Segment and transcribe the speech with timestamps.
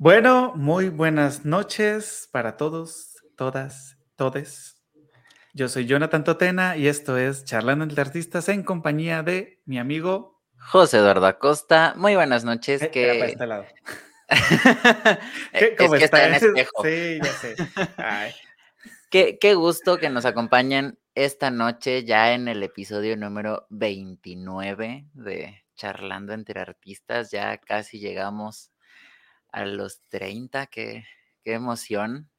[0.00, 4.80] Bueno, muy buenas noches para todos, todas, todes.
[5.54, 10.40] Yo soy Jonathan Totena y esto es Charlando entre Artistas en compañía de mi amigo
[10.56, 11.94] José Eduardo Acosta.
[11.96, 12.80] Muy buenas noches.
[12.80, 13.14] Eh, que...
[13.14, 13.66] para este lado.
[15.52, 16.46] ¿Qué, ¿Cómo es que está en está?
[16.46, 16.84] espejo.
[16.84, 17.56] Sí, ya sé.
[17.96, 18.32] Ay,
[19.10, 25.64] Qué, qué gusto que nos acompañen esta noche ya en el episodio número 29 de
[25.74, 27.32] Charlando entre Artistas.
[27.32, 28.70] Ya casi llegamos
[29.52, 30.66] a los 30.
[30.66, 31.04] Qué,
[31.42, 32.30] qué emoción.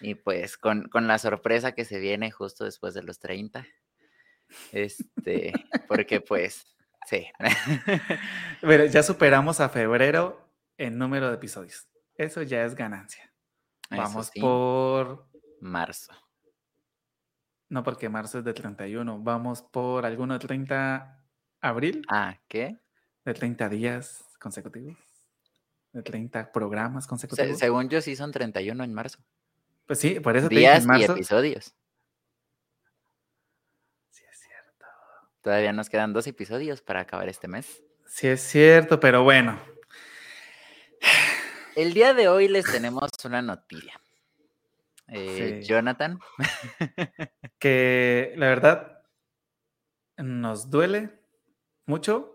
[0.00, 3.66] Y pues con, con la sorpresa que se viene justo después de los 30.
[4.72, 5.52] Este,
[5.88, 6.66] porque pues,
[7.06, 7.26] sí.
[8.60, 11.88] Pero ya superamos a febrero en número de episodios.
[12.16, 13.32] Eso ya es ganancia.
[13.90, 15.28] Vamos sí, por.
[15.60, 16.12] marzo.
[17.68, 19.20] No, porque marzo es de 31.
[19.20, 21.24] Vamos por alguno de 30
[21.60, 22.78] abril, Ah, ¿qué?
[23.24, 24.98] de 30 días consecutivos,
[25.92, 27.58] de 30 programas Se- consecutivos.
[27.58, 29.18] según yo sí son 31 en marzo.
[29.86, 31.12] Pues sí, por eso te Días en y marzo.
[31.12, 31.74] episodios.
[34.10, 34.86] Sí, es cierto.
[35.42, 37.82] Todavía nos quedan dos episodios para acabar este mes.
[38.06, 39.58] Sí, es cierto, pero bueno.
[41.74, 43.98] El día de hoy les tenemos una noticia.
[45.08, 45.66] Eh, Sí.
[45.68, 46.18] Jonathan,
[47.58, 49.02] que la verdad
[50.16, 51.18] nos duele
[51.86, 52.31] mucho,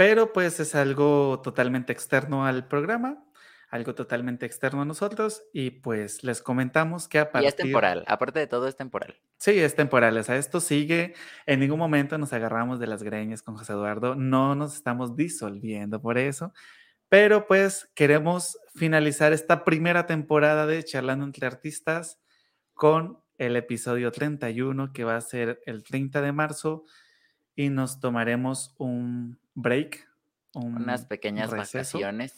[0.00, 3.22] pero pues es algo totalmente externo al programa,
[3.68, 7.54] algo totalmente externo a nosotros y pues les comentamos que a y es partir...
[7.56, 8.04] temporal.
[8.06, 9.20] Aparte de todo, es temporal.
[9.36, 11.12] Sí, es temporal, o sea, esto sigue,
[11.44, 16.00] en ningún momento nos agarramos de las greñas con José Eduardo, no nos estamos disolviendo
[16.00, 16.54] por eso,
[17.10, 22.18] pero pues queremos finalizar esta primera temporada de Charlando entre Artistas
[22.72, 26.84] con el episodio 31 que va a ser el 30 de marzo
[27.54, 30.08] y nos tomaremos un break,
[30.54, 32.34] un Unas pequeñas vacaciones.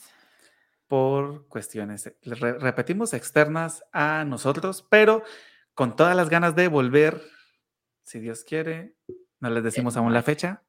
[0.86, 5.22] por cuestiones, re- repetimos, externas a nosotros, pero
[5.74, 7.22] con todas las ganas de volver,
[8.02, 8.94] si Dios quiere,
[9.41, 10.62] no les decimos aún la fecha,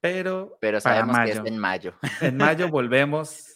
[0.00, 1.42] pero, Pero para sabemos que mayo.
[1.42, 1.94] es en mayo.
[2.20, 3.53] En mayo volvemos.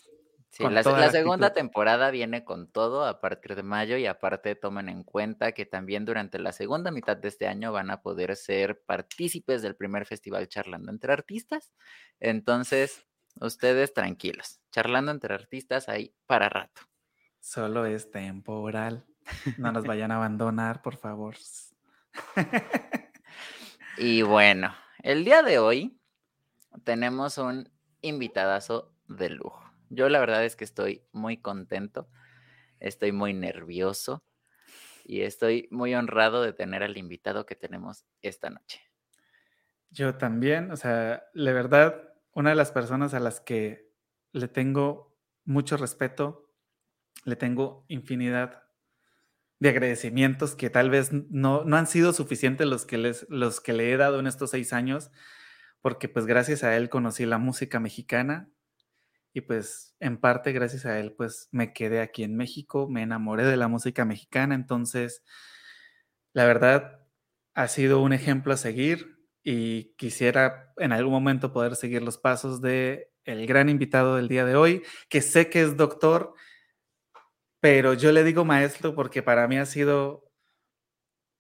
[0.59, 4.57] Sí, la, la la segunda temporada viene con todo a partir de mayo y aparte
[4.57, 8.35] tomen en cuenta que también durante la segunda mitad de este año van a poder
[8.35, 11.73] ser partícipes del primer festival Charlando entre Artistas.
[12.19, 13.07] Entonces,
[13.41, 14.61] ustedes tranquilos.
[14.73, 16.83] Charlando entre Artistas ahí para rato.
[17.39, 19.07] Solo es temporal.
[19.59, 21.37] No nos vayan a abandonar, por favor.
[23.97, 24.75] Y bueno,
[25.05, 26.01] el día de hoy
[26.83, 27.71] tenemos un
[28.01, 29.68] invitadazo de lujo.
[29.91, 32.09] Yo la verdad es que estoy muy contento,
[32.81, 34.25] estoy muy nervioso
[35.05, 38.83] y estoy muy honrado de tener al invitado que tenemos esta noche.
[39.91, 43.91] Yo también, o sea, la verdad, una de las personas a las que
[44.33, 46.53] le tengo mucho respeto,
[47.25, 48.65] le tengo infinidad
[49.61, 53.73] de agradecimientos que tal vez no, no han sido suficientes los que, les, los que
[53.73, 55.11] le he dado en estos seis años,
[55.81, 58.51] porque pues gracias a él conocí la música mexicana
[59.39, 63.45] y pues en parte gracias a él pues me quedé aquí en México, me enamoré
[63.45, 65.23] de la música mexicana, entonces
[66.33, 67.07] la verdad
[67.55, 72.61] ha sido un ejemplo a seguir y quisiera en algún momento poder seguir los pasos
[72.61, 76.35] de el gran invitado del día de hoy, que sé que es doctor,
[77.61, 80.33] pero yo le digo maestro porque para mí ha sido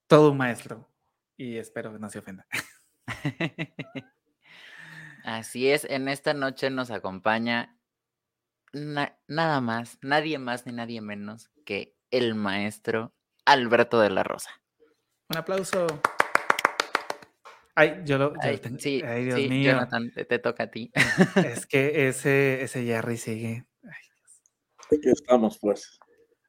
[0.06, 0.88] todo un maestro
[1.37, 2.47] y espero que no se ofenda.
[5.25, 7.77] Así es, en esta noche nos acompaña
[8.78, 14.50] na- nada más, nadie más ni nadie menos que el maestro Alberto de la Rosa.
[15.28, 15.86] Un aplauso.
[17.74, 19.72] Ay, yo lo, yo lo Ay, tengo- sí, ay, Dios sí, mío.
[19.72, 20.90] Jonathan, te, te toca a ti.
[21.36, 23.66] Es que ese, ese Jerry sigue.
[23.84, 25.98] Ay, Aquí estamos, pues.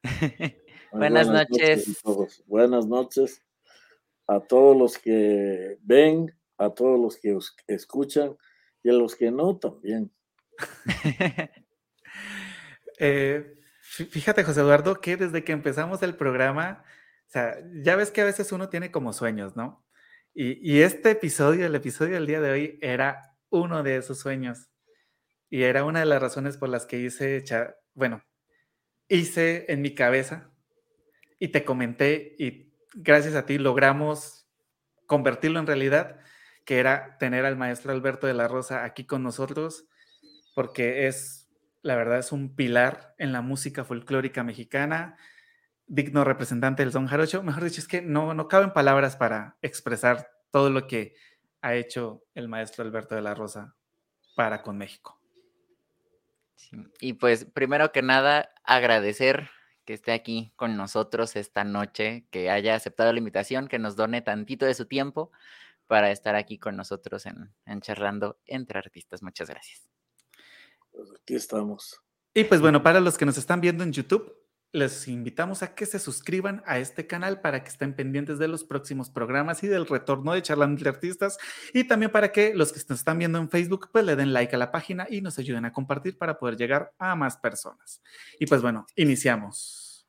[0.92, 2.00] Buenas a noches.
[2.02, 2.42] todos.
[2.46, 3.42] Buenas noches
[4.26, 7.36] a todos los que ven, a todos los que
[7.68, 8.36] escuchan
[8.82, 10.10] y a los que no también.
[13.00, 16.84] Eh, fí- fíjate, José Eduardo, que desde que empezamos el programa,
[17.28, 19.86] o sea, ya ves que a veces uno tiene como sueños, ¿no?
[20.34, 24.68] Y, y este episodio, el episodio del día de hoy, era uno de esos sueños.
[25.50, 27.44] Y era una de las razones por las que hice,
[27.94, 28.22] bueno,
[29.08, 30.52] hice en mi cabeza
[31.38, 34.46] y te comenté y gracias a ti logramos
[35.06, 36.20] convertirlo en realidad,
[36.64, 39.86] que era tener al maestro Alberto de la Rosa aquí con nosotros,
[40.54, 41.39] porque es,
[41.82, 45.16] la verdad, es un pilar en la música folclórica mexicana,
[45.86, 47.42] digno representante del son jarocho.
[47.42, 51.14] Mejor dicho, es que no, no caben palabras para expresar todo lo que
[51.62, 53.74] ha hecho el maestro Alberto de la Rosa
[54.34, 55.20] para con México.
[57.00, 59.50] Y pues primero que nada, agradecer
[59.84, 64.22] que esté aquí con nosotros esta noche, que haya aceptado la invitación, que nos done
[64.22, 65.32] tantito de su tiempo
[65.86, 69.22] para estar aquí con nosotros en, en Charlando entre Artistas.
[69.22, 69.99] Muchas gracias.
[71.00, 71.98] Pues aquí estamos.
[72.34, 74.36] Y pues bueno, para los que nos están viendo en YouTube,
[74.70, 78.64] les invitamos a que se suscriban a este canal para que estén pendientes de los
[78.64, 81.38] próximos programas y del retorno de Charlando entre Artistas.
[81.72, 84.54] Y también para que los que nos están viendo en Facebook, pues le den like
[84.54, 88.02] a la página y nos ayuden a compartir para poder llegar a más personas.
[88.38, 90.06] Y pues bueno, iniciamos.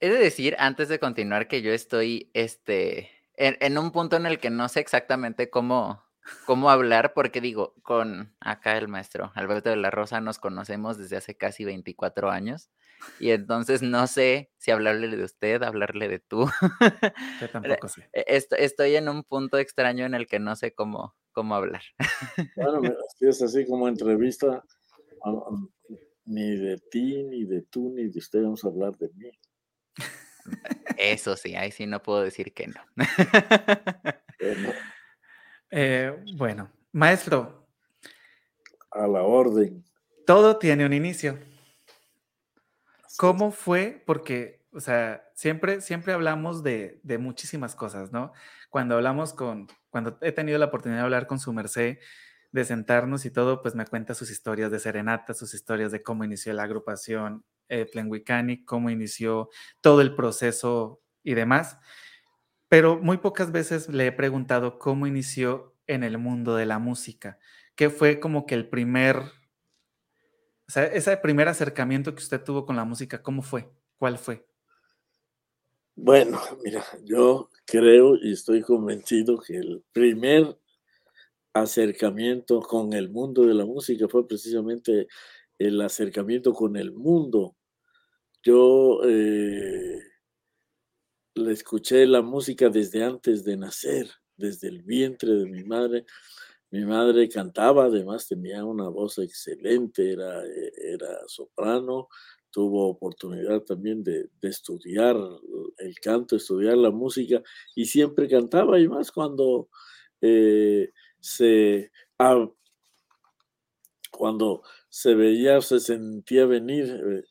[0.00, 4.38] He de decir, antes de continuar, que yo estoy este, en un punto en el
[4.38, 6.07] que no sé exactamente cómo,
[6.46, 11.16] cómo hablar, porque digo, con acá el maestro Alberto de la Rosa nos conocemos desde
[11.16, 12.70] hace casi 24 años
[13.20, 16.48] y entonces no sé si hablarle de usted, hablarle de tú.
[17.40, 18.08] Yo tampoco sé.
[18.12, 21.82] E, estoy en un punto extraño en el que no sé cómo, cómo hablar.
[22.56, 22.80] Bueno,
[23.20, 24.64] es así como entrevista,
[26.24, 29.30] ni de ti, ni de tú, ni de usted vamos a hablar de mí.
[30.96, 32.80] Eso sí, ahí sí no puedo decir que no.
[35.70, 37.66] Eh, bueno, maestro.
[38.90, 39.84] A la orden.
[40.26, 41.38] Todo tiene un inicio.
[43.16, 44.02] ¿Cómo fue?
[44.06, 48.32] Porque, o sea, siempre, siempre hablamos de, de, muchísimas cosas, ¿no?
[48.70, 51.98] Cuando hablamos con, cuando he tenido la oportunidad de hablar con su merced,
[52.52, 56.24] de sentarnos y todo, pues me cuenta sus historias de serenata, sus historias de cómo
[56.24, 59.50] inició la agrupación eh, Plenwicani, cómo inició
[59.80, 61.78] todo el proceso y demás
[62.68, 67.38] pero muy pocas veces le he preguntado cómo inició en el mundo de la música,
[67.74, 72.76] qué fue como que el primer, o sea, ese primer acercamiento que usted tuvo con
[72.76, 73.70] la música, ¿cómo fue?
[73.96, 74.46] ¿Cuál fue?
[75.96, 80.56] Bueno, mira, yo creo y estoy convencido que el primer
[81.52, 85.08] acercamiento con el mundo de la música fue precisamente
[85.58, 87.56] el acercamiento con el mundo.
[88.42, 90.00] Yo eh,
[91.34, 96.04] le escuché la música desde antes de nacer, desde el vientre de mi madre.
[96.70, 102.08] Mi madre cantaba, además tenía una voz excelente, era, era soprano,
[102.50, 105.16] tuvo oportunidad también de, estudiar
[105.78, 107.42] el canto, estudiar la música
[107.74, 109.68] y siempre cantaba y más cuando
[110.20, 111.90] eh, se
[114.10, 117.24] cuando se veía, se sentía venir eh,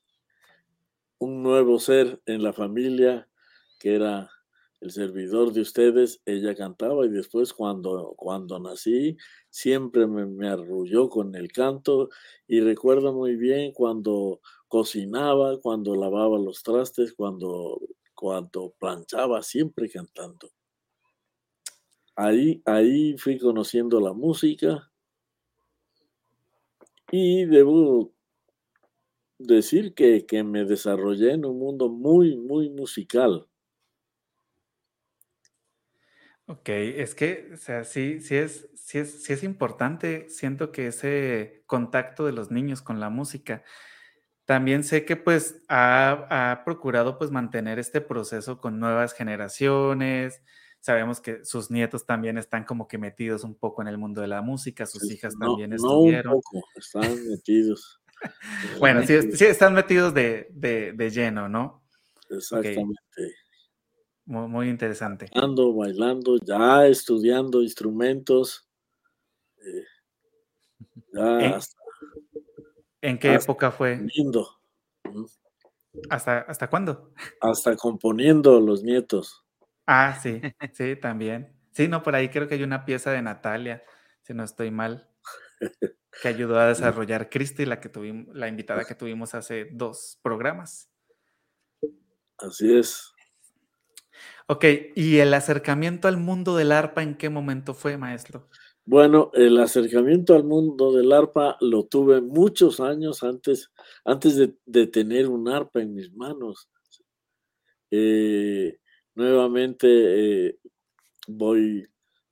[1.19, 3.27] un nuevo ser en la familia,
[3.79, 4.29] que era
[4.79, 9.17] el servidor de ustedes, ella cantaba y después cuando, cuando nací
[9.49, 12.09] siempre me, arrulló con el canto
[12.47, 17.81] y recuerdo muy bien cuando cocinaba, cuando lavaba los trastes, cuando,
[18.13, 20.51] cuando planchaba, siempre cantando.
[22.15, 24.91] Ahí, ahí fui conociendo la música
[27.11, 28.11] y debo
[29.39, 33.47] decir que, que me desarrollé en un mundo muy, muy musical
[36.49, 40.87] Ok, es que, o sea, sí, sí es, sí es, sí es importante, siento que
[40.87, 43.63] ese contacto de los niños con la música.
[44.45, 50.41] También sé que pues ha, ha procurado pues mantener este proceso con nuevas generaciones.
[50.79, 54.27] Sabemos que sus nietos también están como que metidos un poco en el mundo de
[54.27, 56.31] la música, sus hijas también estuvieron.
[56.31, 58.01] No un poco, están metidos.
[58.79, 61.83] bueno, sí, sí, están metidos de, de, de lleno, ¿no?
[62.29, 62.95] Exactamente.
[64.27, 65.27] Muy, interesante.
[65.33, 68.67] Ando, bailando, ya estudiando instrumentos.
[71.17, 71.57] Eh,
[73.01, 73.95] ¿En, qué época fue?
[73.95, 74.49] Componiendo.
[76.09, 77.13] ¿Hasta, ¿Hasta cuándo?
[77.39, 79.45] Hasta componiendo los nietos.
[79.85, 80.41] Ah, sí,
[80.73, 81.55] sí, también.
[81.71, 83.81] Sí, no, por ahí creo que hay una pieza de Natalia,
[84.23, 85.09] si no estoy mal,
[86.21, 90.91] que ayudó a desarrollar Cristi, la que tuvimos, la invitada que tuvimos hace dos programas.
[92.37, 93.13] Así es.
[94.49, 94.63] Ok,
[94.95, 98.47] ¿y el acercamiento al mundo del arpa en qué momento fue, maestro?
[98.85, 103.69] Bueno, el acercamiento al mundo del arpa lo tuve muchos años antes,
[104.05, 106.69] antes de, tener un arpa en mis manos.
[107.91, 108.79] Eh,
[109.15, 109.87] nuevamente
[110.47, 110.59] eh,
[111.27, 111.85] voy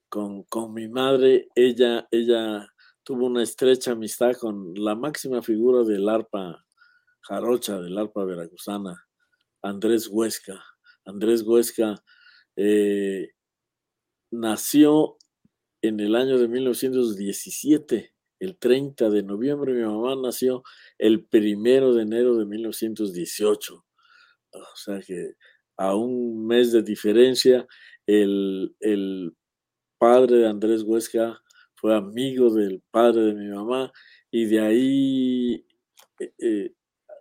[0.08, 2.66] con, con, mi madre, ella, ella
[3.04, 6.66] tuvo una estrecha amistad con la máxima figura del arpa
[7.20, 9.06] jarocha, del arpa veracruzana,
[9.62, 10.64] Andrés Huesca.
[11.06, 12.04] Andrés Huesca,
[12.56, 13.30] eh,
[14.32, 15.18] nació
[15.82, 19.74] en el año de 1917, el 30 de noviembre.
[19.74, 20.64] Mi mamá nació
[20.98, 23.86] el primero de enero de 1918.
[24.52, 25.34] O sea que
[25.78, 27.68] a un mes de diferencia,
[28.08, 29.36] el, el
[29.98, 31.42] padre de Andrés Huesca
[31.76, 33.92] fue amigo del padre de mi mamá
[34.32, 35.66] y de ahí
[36.20, 36.74] eh, eh,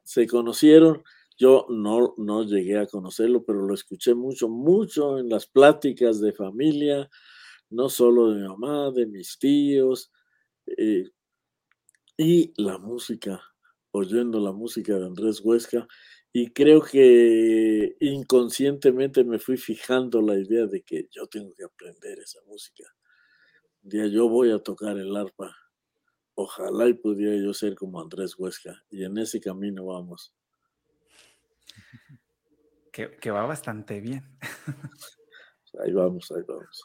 [0.04, 1.02] se conocieron.
[1.36, 6.32] Yo no, no llegué a conocerlo, pero lo escuché mucho, mucho en las pláticas de
[6.32, 7.10] familia,
[7.70, 10.12] no solo de mi mamá, de mis tíos,
[10.66, 11.10] eh,
[12.16, 13.42] y la música,
[13.90, 15.86] oyendo la música de Andrés Huesca,
[16.32, 22.18] y creo que inconscientemente me fui fijando la idea de que yo tengo que aprender
[22.18, 22.84] esa música.
[23.84, 25.56] Un día yo voy a tocar el arpa.
[26.34, 28.82] Ojalá y pudiera yo ser como Andrés Huesca.
[28.90, 30.32] Y en ese camino vamos.
[32.94, 34.22] Que, va bastante bien.
[35.82, 36.84] Ahí vamos, ahí vamos.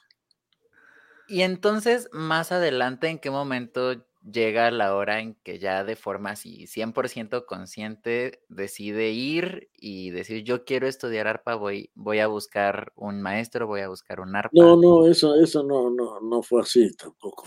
[1.27, 6.31] Y entonces, más adelante, ¿en qué momento llega la hora en que ya de forma
[6.31, 12.91] así 100% consciente decide ir y decir, yo quiero estudiar arpa, voy, voy a buscar
[12.95, 14.49] un maestro, voy a buscar un arpa?
[14.53, 17.45] No, no, eso, eso no, no, no fue así tampoco.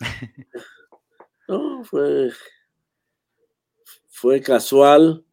[1.46, 2.32] no, fue,
[4.08, 5.24] fue casual.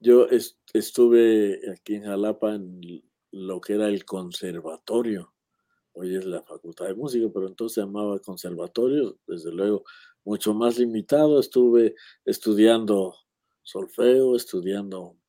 [0.00, 0.26] Yo
[0.72, 2.80] estuve aquí en Jalapa en
[3.30, 5.34] lo que era el conservatorio.
[5.92, 9.18] Hoy es la Facultad de Música, pero entonces se llamaba conservatorio.
[9.26, 9.84] Desde luego,
[10.24, 11.40] mucho más limitado.
[11.40, 11.94] Estuve
[12.24, 13.14] estudiando
[13.62, 15.20] solfeo, estudiando un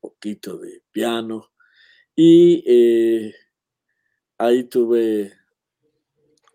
[0.00, 1.52] poquito de piano
[2.14, 3.34] y eh,
[4.38, 5.32] ahí tuve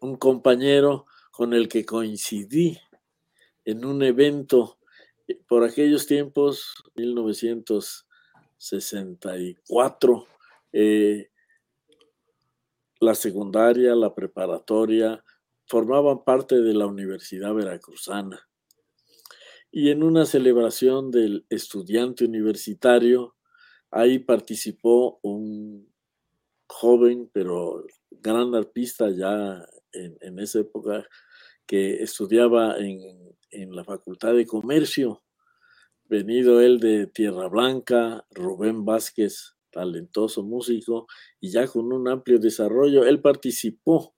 [0.01, 2.77] un compañero con el que coincidí
[3.65, 4.79] en un evento
[5.27, 6.75] eh, por aquellos tiempos,
[8.59, 10.27] 1964,
[10.73, 11.29] eh,
[12.99, 15.23] la secundaria, la preparatoria,
[15.67, 18.47] formaban parte de la Universidad Veracruzana.
[19.71, 23.35] Y en una celebración del estudiante universitario,
[23.91, 25.93] ahí participó un
[26.67, 31.07] joven, pero gran arpista ya en, esa época,
[31.65, 35.23] que estudiaba en, en la Facultad de Comercio,
[36.09, 41.07] venido él de Tierra Blanca, Rubén Vázquez, talentoso músico,
[41.39, 44.15] y ya con un amplio desarrollo, él participó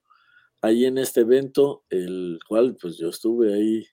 [0.61, 3.85] ahí en este evento, el cual pues yo estuve ahí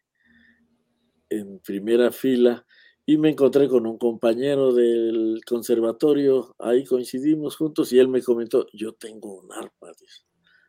[1.30, 2.64] en primera fila
[3.04, 8.66] y me encontré con un compañero del conservatorio, ahí coincidimos juntos y él me comentó,
[8.72, 9.92] yo tengo un arpa,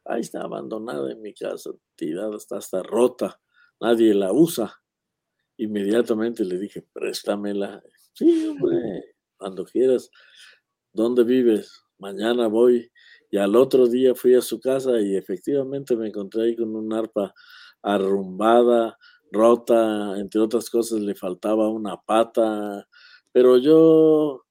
[0.06, 3.40] ahí está abandonada en mi casa, tirada, está hasta rota,
[3.80, 4.82] nadie la usa.
[5.58, 7.84] Inmediatamente le dije, préstamela.
[8.14, 10.10] Sí, hombre, cuando quieras.
[10.94, 11.84] ¿Dónde vives?
[12.00, 12.92] Mañana voy
[13.30, 16.94] y al otro día fui a su casa y efectivamente me encontré ahí con un
[16.94, 17.34] arpa
[17.82, 18.98] arrumbada,
[19.32, 22.88] rota, entre otras cosas le faltaba una pata,
[23.32, 24.46] pero yo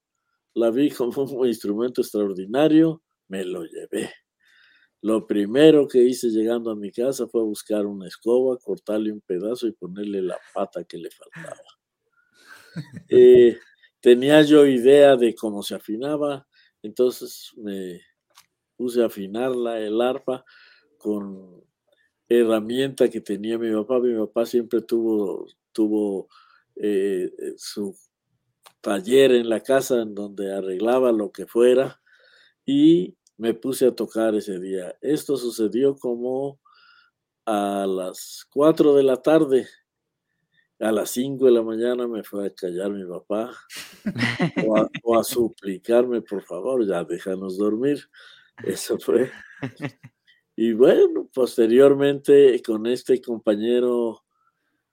[0.55, 4.11] la vi como un instrumento extraordinario, me lo llevé.
[5.07, 9.69] Lo primero que hice llegando a mi casa fue buscar una escoba, cortarle un pedazo
[9.69, 11.63] y ponerle la pata que le faltaba.
[13.09, 13.57] Eh,
[14.01, 16.47] tenía yo idea de cómo se afinaba,
[16.83, 18.03] entonces me,
[18.77, 20.45] puse a afinarla, el arpa,
[20.99, 21.65] con
[22.29, 24.01] herramienta que tenía mi papá.
[24.01, 26.29] Mi papá siempre tuvo, tuvo
[26.75, 27.97] eh, su
[28.81, 32.03] taller en la casa en donde arreglaba lo que fuera
[32.67, 34.97] y me puse a tocar ese día.
[35.01, 36.61] Esto sucedió como
[37.45, 39.67] a las 4 de la tarde.
[40.79, 43.51] A las 5 de la mañana me fue a callar mi papá
[44.67, 48.01] o a, o a suplicarme, por favor, ya déjanos dormir.
[48.65, 49.31] Eso fue.
[50.59, 54.25] Y bueno, posteriormente con este compañero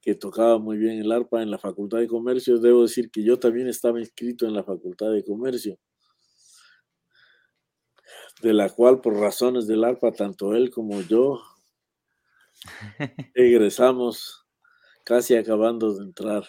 [0.02, 3.38] que tocaba muy bien el arpa en la Facultad de Comercio, debo decir que yo
[3.38, 5.78] también estaba inscrito en la Facultad de Comercio,
[8.44, 11.40] de la cual por razones del arpa, tanto él como yo
[13.34, 14.46] egresamos
[15.02, 16.44] casi acabando de entrar.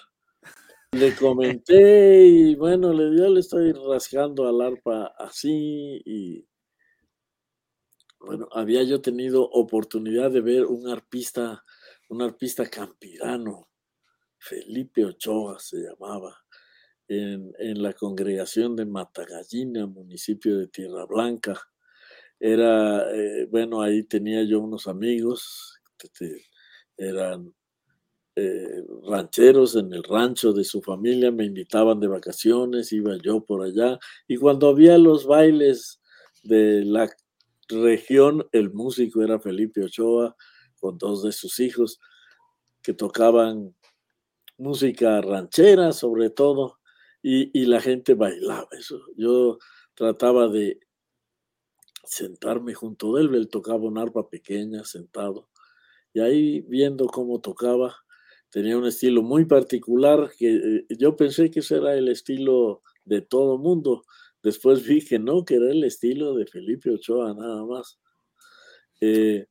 [0.92, 6.46] Le comenté y bueno, le, yo le estoy rasgando al arpa así y
[8.20, 11.64] bueno, había yo tenido oportunidad de ver un arpista,
[12.10, 13.70] un arpista campirano,
[14.38, 16.36] Felipe Ochoa se llamaba,
[17.08, 21.60] en, la congregación de Matagallina, municipio de Tierra Blanca.
[22.48, 25.82] Era, eh, bueno, ahí tenía yo unos amigos,
[26.96, 27.52] eran
[28.36, 33.64] eh, rancheros en el rancho de su familia, me invitaban de vacaciones, iba yo por
[33.64, 33.98] allá,
[34.28, 36.00] y cuando había los bailes
[36.44, 37.10] de la
[37.68, 40.36] región el músico era Felipe Ochoa
[40.80, 42.00] con dos de sus hijos
[42.84, 43.76] que tocaban
[44.60, 46.78] música ranchera sobre todo
[47.24, 49.02] y, la gente bailaba eso.
[49.18, 49.58] Yo
[49.96, 50.80] trataba de
[52.06, 55.50] sentarme junto a él, él tocaba una arpa pequeña sentado
[56.16, 57.94] y ahí viendo cómo tocaba,
[58.50, 63.22] tenía un estilo muy particular que eh, yo pensé que ese era el estilo de
[63.22, 64.06] todo mundo.
[64.42, 68.00] Después vi que no, que era el estilo de Felipe Ochoa, nada más.
[69.02, 69.48] Eh,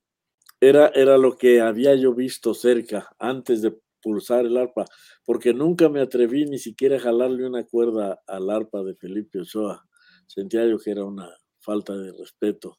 [0.58, 4.87] era, era lo que había yo visto cerca antes de pulsar el arpa,
[5.26, 9.87] porque nunca me atreví ni siquiera a jalarle una cuerda al arpa de Felipe Ochoa.
[10.26, 11.28] Sentía yo que era una
[11.64, 12.78] falta de respeto.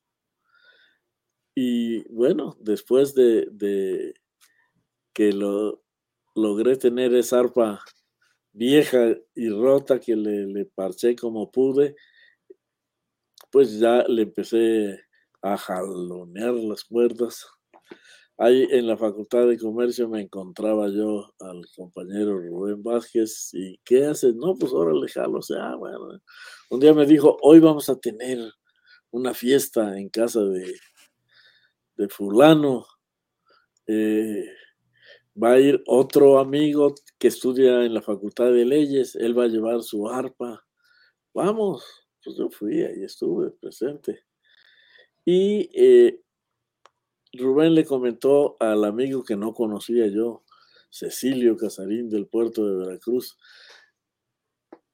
[1.56, 4.14] Y bueno, después de,
[5.14, 5.84] que lo,
[6.36, 7.82] logré tener esa arpa
[8.52, 11.96] vieja y rota que le, parché como pude,
[13.52, 15.00] pues ya le empecé
[15.42, 17.46] a jalonear las cuerdas.
[18.38, 24.08] Ahí en la Facultad de Comercio me encontraba yo al compañero Rubén Vázquez y ¿qué
[24.08, 24.36] haces?
[24.36, 25.42] No, pues ahora le jalo.
[25.42, 26.20] Sea, bueno,
[26.70, 28.52] un día me dijo, hoy vamos a tener
[29.12, 30.76] una fiesta en casa de,
[31.98, 32.86] de fulano.
[33.88, 34.50] Eh,
[35.42, 39.50] va a ir otro amigo que estudia en la Facultad de Leyes, él va a
[39.50, 40.66] llevar su arpa.
[41.34, 41.84] Vamos,
[42.24, 44.24] pues yo fui, ahí estuve presente.
[45.26, 46.22] Y eh,
[47.34, 50.44] Rubén le comentó al amigo que no conocía yo,
[50.90, 53.38] Cecilio Casarín del puerto de Veracruz,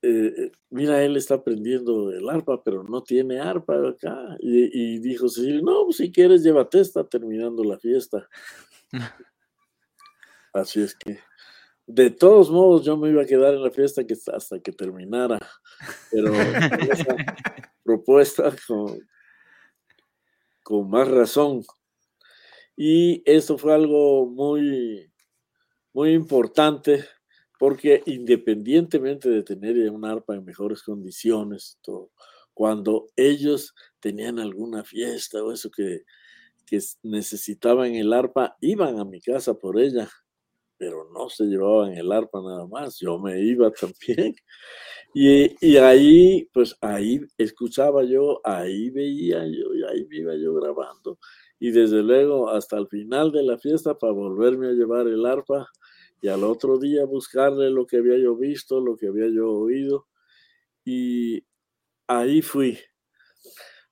[0.04, 4.38] eh, mira, él está aprendiendo el arpa, pero no tiene arpa acá.
[4.40, 8.28] Y, y dijo Cecilio, no, pues si quieres llévate, está terminando la fiesta.
[10.54, 11.20] Así es que,
[11.86, 15.40] de todos modos, yo me iba a quedar en la fiesta que, hasta que terminara.
[16.10, 16.34] Pero
[16.92, 17.16] esa
[17.84, 19.00] propuesta con,
[20.64, 21.64] con más razón.
[22.76, 25.12] Y esto fue algo muy,
[25.94, 27.06] muy importante
[27.62, 32.10] porque independientemente de tener un arpa en mejores condiciones, todo,
[32.56, 36.00] cuando ellos tenían alguna fiesta o eso que,
[36.66, 40.10] que necesitaban el arpa, iban a mi casa por ella
[40.76, 44.34] pero no se llevaban el arpa nada más, yo me iba también.
[45.14, 51.20] Y, y, ahí, pues ahí escuchaba yo, ahí veía yo, y ahí iba yo grabando.
[51.60, 55.70] Y desde luego hasta el final de la fiesta para volverme a llevar el arpa
[56.22, 60.08] y al otro día buscarle lo que había yo visto, lo que había yo oído.
[60.86, 61.44] Y
[62.08, 62.78] ahí fui.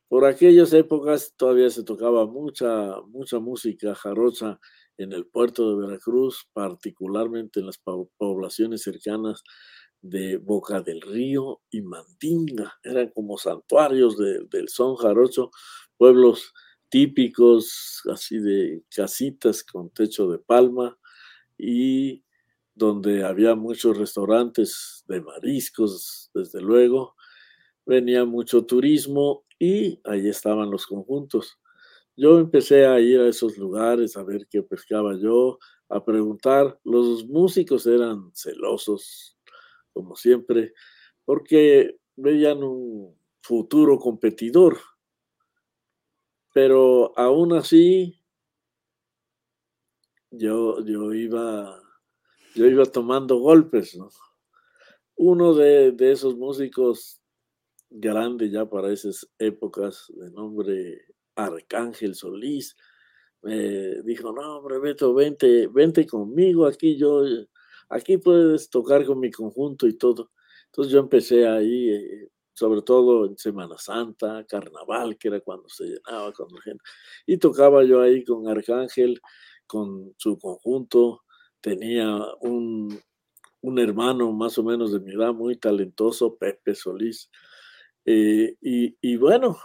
[0.08, 4.60] Por aquellas épocas todavía se tocaba mucha, mucha música jarocha
[4.98, 7.80] en el puerto de Veracruz, particularmente en las
[8.18, 9.44] poblaciones cercanas
[10.02, 12.80] de Boca del Río y Mandinga.
[12.84, 15.52] Eran como santuarios del son jarocho,
[15.98, 16.54] pueblos
[16.90, 20.98] típicos, así de casitas con techo de palma
[21.60, 22.24] y
[22.74, 27.16] donde había muchos restaurantes de mariscos, desde luego.
[27.86, 31.60] Venía mucho turismo y ahí estaban los conjuntos.
[32.16, 36.80] Yo empecé a ir a esos lugares a ver qué pescaba yo, a preguntar.
[36.84, 39.38] Los músicos eran celosos,
[39.94, 40.74] como siempre,
[41.26, 44.78] porque veían un futuro competidor.
[46.54, 48.19] Pero aún así,
[50.32, 51.82] yo, yo, iba,
[52.56, 53.98] yo iba tomando golpes.
[55.16, 57.22] Uno de, de esos músicos
[57.90, 61.02] grande ya para esas épocas, de nombre
[61.36, 62.76] Arcángel Solís,
[63.42, 67.24] me dijo, no, hombre, Beto, vente, vente conmigo, aquí yo,
[67.90, 70.32] aquí puedes tocar con mi conjunto y todo.
[70.66, 75.86] Entonces yo empecé ahí, eh, sobre todo en Semana Santa, Carnaval, que era cuando se
[75.86, 76.84] llenaba con la gente,
[77.26, 79.20] y tocaba yo ahí con Arcángel,
[79.70, 81.22] con su conjunto,
[81.62, 83.00] tenía un,
[83.62, 87.30] un hermano más o menos de mi edad, muy talentoso, Pepe Solís,
[88.06, 89.58] eh, y, y bueno,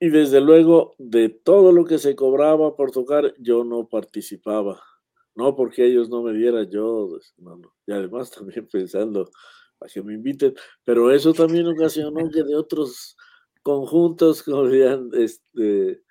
[0.00, 4.82] y desde luego, de todo lo que se cobraba por tocar, yo no participaba.
[5.36, 7.34] No porque ellos no me dieran, yo, pues,
[7.86, 9.30] y además también pensando
[9.80, 13.16] a que me inviten, pero eso también ocasionó que de otros
[13.62, 16.02] conjuntos, como dirían, este,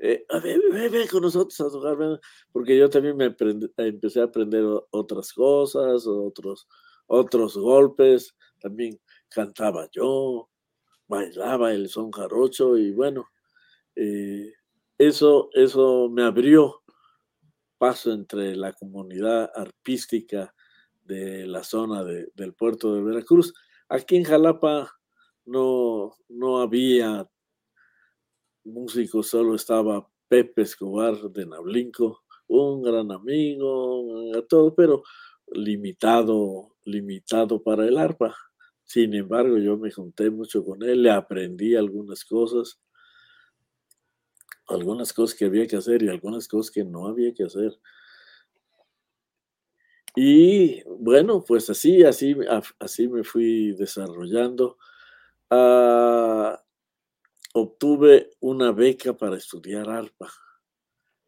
[0.00, 2.20] eh, a ver, ven, con nosotros a tocar,
[2.52, 3.34] porque yo también me
[3.76, 6.68] empecé a aprender otras cosas, otros,
[7.06, 10.48] otros golpes, también cantaba yo,
[11.08, 13.26] bailaba el son jarocho y bueno,
[13.96, 14.52] eh,
[14.98, 16.82] eso, eso me abrió
[17.78, 20.54] paso entre la comunidad artística
[21.04, 23.54] de la zona del puerto de Veracruz.
[23.88, 24.92] Aquí en Jalapa
[25.46, 27.28] no, no había
[28.68, 35.02] músicos, solo estaba Pepe Escobar de Nablinco, un gran amigo, todo, pero
[35.52, 38.34] limitado, limitado para el arpa.
[38.84, 42.80] Sin embargo, yo me junté mucho con él, le aprendí algunas cosas,
[44.66, 47.78] algunas cosas que había que hacer y algunas cosas que no había que hacer.
[50.14, 52.34] Y bueno, pues así, así,
[52.80, 54.78] así me fui desarrollando.
[55.50, 56.60] Ah,
[57.54, 60.30] obtuve una beca para estudiar arpa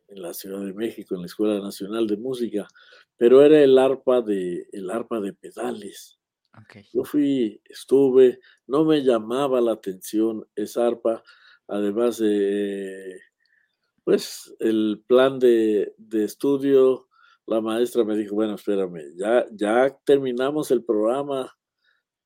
[0.09, 2.69] en la Ciudad de México, en la Escuela Nacional de Música,
[3.17, 6.19] pero era el arpa de, el arpa de pedales.
[6.93, 11.23] Yo fui, estuve, no me llamaba la atención esa arpa,
[11.69, 13.21] además de,
[14.05, 17.09] pues, el plan de, de, estudio,
[17.47, 21.57] la maestra me dijo, bueno, espérame, ya, ya terminamos el programa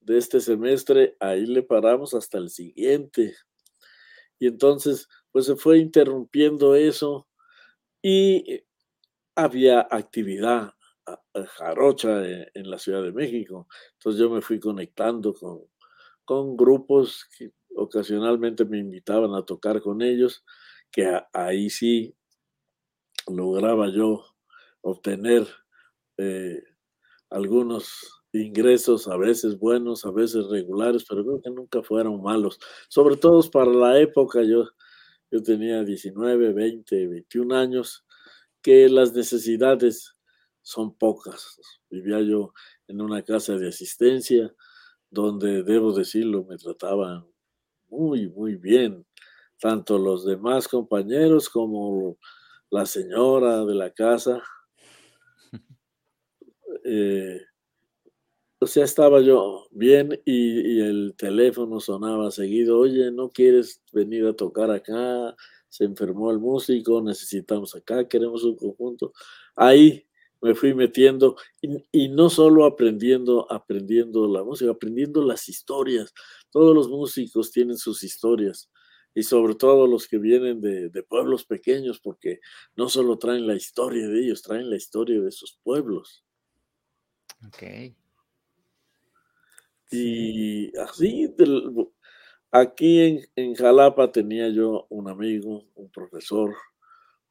[0.01, 3.35] de este semestre, ahí le paramos hasta el siguiente.
[4.39, 7.29] Y entonces, pues se fue interrumpiendo eso
[8.03, 8.63] y
[9.37, 10.75] había actividad
[11.57, 13.69] jarocha en, la Ciudad de México.
[13.95, 15.61] Entonces yo me fui conectando con,
[16.25, 20.45] con grupos que ocasionalmente me invitaban a tocar con ellos,
[20.91, 22.15] que ahí sí
[23.27, 24.25] lograba yo
[24.81, 25.47] obtener
[26.19, 26.63] eh,
[27.31, 32.59] algunos ingresos, a veces buenos, a veces regulares, pero creo que nunca fueron malos.
[32.89, 34.65] Sobre todo para la época, yo,
[35.31, 38.05] yo tenía 19, 20, 21 años,
[38.63, 40.17] que las necesidades
[40.63, 41.61] son pocas.
[41.91, 42.53] Vivía yo
[42.89, 44.53] en una casa de asistencia
[45.11, 47.27] donde, debo decirlo, me trataban
[47.89, 49.07] muy, muy bien,
[49.61, 52.19] tanto los demás compañeros como
[52.71, 54.43] la señora de la casa.
[56.87, 57.41] Eh,
[58.65, 64.33] o sea, estaba yo bien y, el teléfono sonaba seguido, oye, ¿no quieres venir a
[64.33, 65.37] tocar acá?
[65.69, 69.13] Se enfermó el músico, necesitamos acá, queremos un conjunto.
[69.55, 70.07] Ahí
[70.41, 71.37] me fui metiendo
[71.93, 76.15] y, no solo aprendiendo, aprendiendo la música, aprendiendo las historias.
[76.51, 78.71] Todos los músicos tienen sus historias
[79.15, 82.41] y sobre todo los que vienen de, de pueblos pequeños, porque
[82.77, 86.25] no solo traen la historia de ellos, traen la historia de sus pueblos.
[87.47, 87.95] Ok.
[89.91, 91.35] Y así,
[92.51, 96.55] aquí en, en, Jalapa tenía yo un amigo, un profesor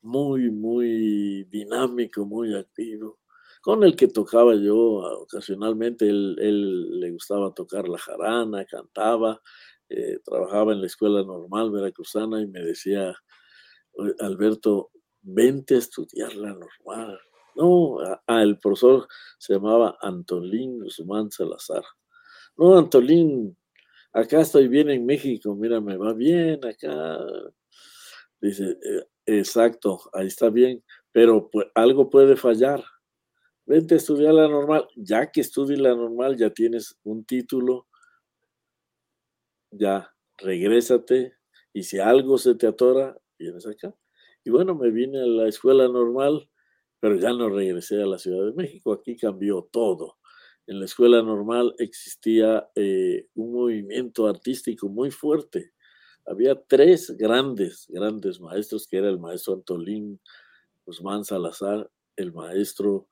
[0.01, 3.19] muy, muy dinámico, muy activo,
[3.61, 4.77] con el que tocaba yo
[5.21, 6.07] ocasionalmente.
[6.07, 9.41] Él, le gustaba tocar la jarana, cantaba,
[9.89, 13.15] eh, trabajaba en la escuela normal veracruzana y me decía,
[14.19, 17.19] Alberto, vente a estudiar la normal.
[17.55, 21.83] No, el profesor se llamaba Antolín Guzmán Salazar.
[22.57, 23.57] No, Antolín,
[24.13, 27.17] acá estoy bien en México, mira, me va bien acá.
[28.41, 32.83] Dice, eh, exacto, ahí está bien, pero algo puede fallar.
[33.65, 34.87] Vente a estudiar la normal.
[34.95, 37.87] Ya que estudies la normal, ya tienes un título,
[39.71, 41.33] ya regrésate
[41.73, 43.95] y si algo se te atora, vienes acá.
[44.43, 46.49] Y bueno, me vine a la escuela normal,
[46.99, 48.93] pero ya no regresé a la Ciudad de México.
[48.93, 50.17] Aquí cambió todo
[50.67, 55.73] en la escuela normal existía eh, un movimiento artístico muy fuerte.
[56.25, 60.21] Había tres grandes, grandes maestros, que era el maestro Antolín
[60.85, 63.07] Guzmán Salazar, el maestro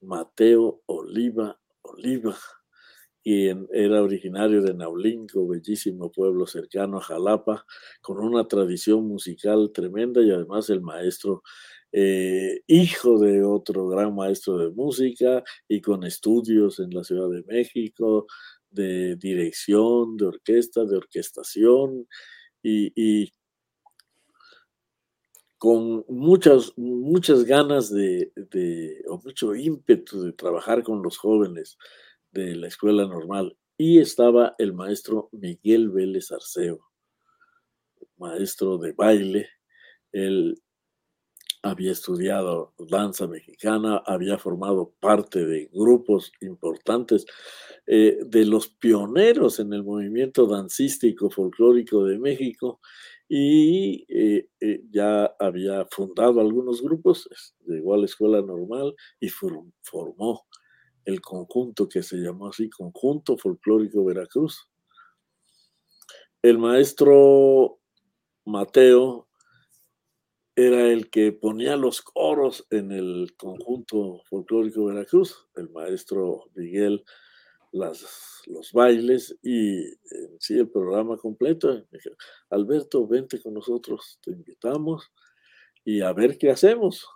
[0.00, 2.36] Mateo Oliva Oliva,
[3.22, 7.66] quien era originario de Naulinco, bellísimo pueblo cercano a Jalapa,
[8.00, 11.42] con una tradición musical tremenda y además el maestro
[11.92, 17.42] eh, hijo de otro gran maestro de música y con estudios en la Ciudad de
[17.44, 18.26] México,
[18.70, 22.06] de dirección, de orquesta, de orquestación
[22.62, 23.32] y,
[25.58, 28.32] con muchas, muchas ganas de,
[29.08, 31.76] o mucho ímpetu de trabajar con los jóvenes
[32.30, 33.56] de la escuela normal.
[33.76, 36.80] Y estaba el maestro Miguel Vélez Arceo,
[38.16, 39.48] maestro de baile.
[40.12, 40.56] el
[41.62, 47.26] había estudiado danza mexicana, había formado parte de grupos importantes,
[47.86, 52.80] eh, de los pioneros en el movimiento dancístico folclórico de México
[53.28, 57.28] y eh, eh, ya había fundado algunos grupos,
[57.66, 60.46] llegó a la escuela normal y formó
[61.04, 64.68] el conjunto que se llamó así, Conjunto Folclórico Veracruz.
[66.42, 67.78] El maestro
[68.44, 69.29] Mateo
[70.66, 77.04] era el que ponía los coros en el conjunto folclórico Veracruz, el maestro Miguel,
[77.72, 79.84] las, los bailes y
[80.38, 81.84] sí el programa completo.
[82.50, 85.10] Alberto, vente con nosotros, te invitamos
[85.84, 87.06] y a ver qué hacemos.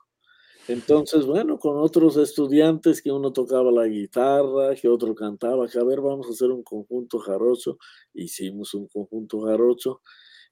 [0.67, 6.01] Entonces, bueno, con otros estudiantes que uno tocaba la guitarra, que otro cantaba, a ver,
[6.01, 7.79] vamos a hacer un conjunto jarocho.
[8.15, 10.01] Hicimos un conjunto jarocho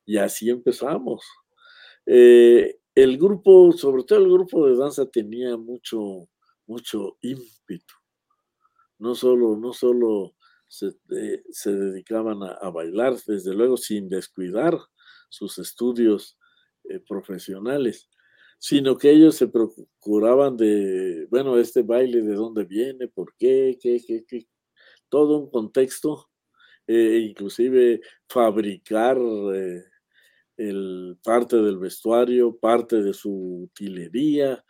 [0.04, 1.24] y así empezamos.
[2.04, 6.28] Eh, el grupo, sobre todo el grupo de danza, tenía mucho,
[6.66, 7.94] mucho ímpetu.
[8.98, 10.34] No solo, no solo
[10.68, 14.78] se, eh, dedicaban a, bailar, desde luego sin descuidar
[15.28, 16.38] sus estudios
[16.84, 18.08] eh, profesionales,
[18.58, 24.00] sino que ellos se procuraban de, bueno, este baile de dónde viene, por qué, qué,
[24.06, 24.46] qué, qué,
[25.08, 26.28] todo un contexto,
[26.86, 29.16] e inclusive fabricar
[31.24, 34.64] parte del vestuario, parte de su utilería,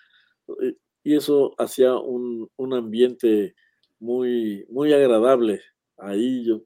[1.05, 3.55] y eso hacía un, un ambiente
[3.99, 5.61] muy, muy agradable.
[5.97, 6.63] Ahí yo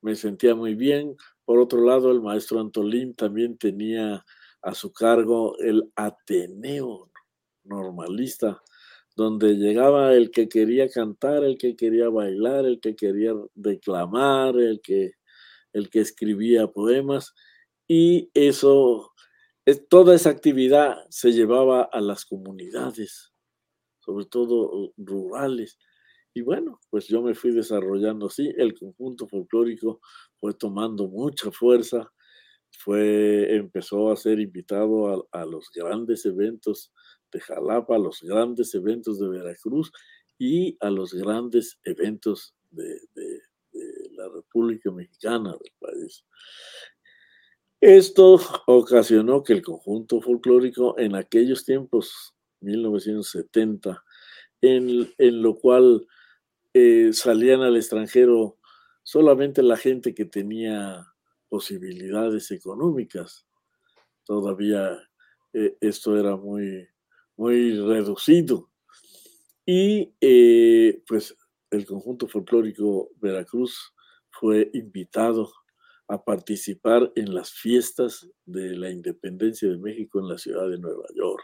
[0.00, 1.16] me sentía muy bien.
[1.44, 4.24] Por otro lado, el maestro Antolín también tenía
[4.62, 7.10] a su cargo el Ateneo
[7.64, 8.62] normalista,
[9.16, 14.80] donde llegaba el que quería cantar, el que quería bailar, el que quería declamar, el
[14.82, 15.12] que,
[15.72, 17.34] el que escribía poemas,
[17.86, 19.12] y eso,
[19.88, 23.32] toda esa actividad se llevaba a las comunidades,
[24.00, 25.78] sobre todo rurales.
[26.32, 30.00] Y bueno, pues yo me fui desarrollando así, el conjunto folclórico
[30.40, 32.10] fue tomando mucha fuerza,
[32.70, 36.92] fue, empezó a ser invitado a, los grandes eventos
[37.30, 39.92] de Jalapa, a los grandes eventos de Veracruz
[40.38, 43.40] y a los grandes eventos de, de
[44.12, 46.24] la República Mexicana del país.
[47.86, 54.02] Esto ocasionó que el conjunto folclórico en aquellos tiempos, 1970,
[54.62, 56.06] en, lo cual
[56.72, 58.56] eh, salían al extranjero
[59.02, 61.06] solamente la gente que tenía
[61.50, 63.44] posibilidades económicas.
[64.24, 64.98] Todavía
[65.52, 66.88] eh, esto era muy,
[67.36, 68.70] muy reducido.
[69.66, 71.36] Y eh, pues
[71.70, 73.92] el conjunto folclórico Veracruz
[74.30, 75.52] fue invitado
[76.08, 81.06] a participar en las fiestas de la independencia de México en la ciudad de Nueva
[81.14, 81.42] York.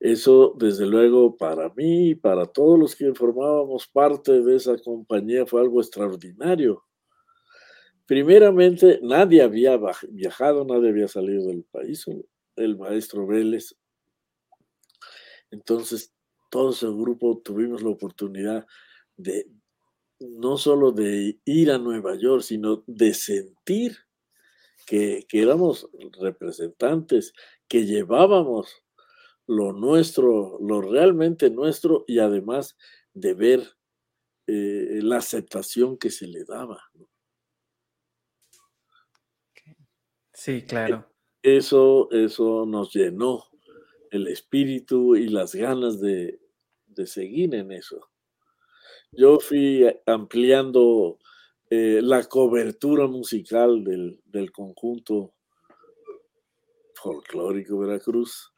[0.00, 5.46] Eso, desde luego, para mí y para todos los que formábamos parte de esa compañía
[5.46, 6.84] fue algo extraordinario.
[8.06, 12.04] Primeramente, nadie había viajado, nadie había salido del país,
[12.56, 13.74] el maestro Vélez.
[15.50, 16.12] Entonces,
[16.50, 18.66] todo ese grupo tuvimos la oportunidad
[19.16, 19.46] de,
[20.30, 23.98] no solo de ir a Nueva York, sino de sentir
[24.86, 25.88] que, éramos
[26.20, 27.32] representantes,
[27.68, 28.84] que llevábamos
[29.46, 32.76] lo nuestro, lo realmente nuestro y además
[33.12, 33.76] de ver
[34.46, 36.82] eh, la aceptación que se le daba.
[40.32, 41.10] Sí, claro.
[41.42, 43.44] Eso, eso nos llenó
[44.10, 46.38] el espíritu y las ganas de
[47.04, 48.08] seguir en eso
[49.16, 51.18] yo fui ampliando
[51.70, 55.34] eh, la cobertura musical del, conjunto
[56.94, 58.52] folclórico Veracruz,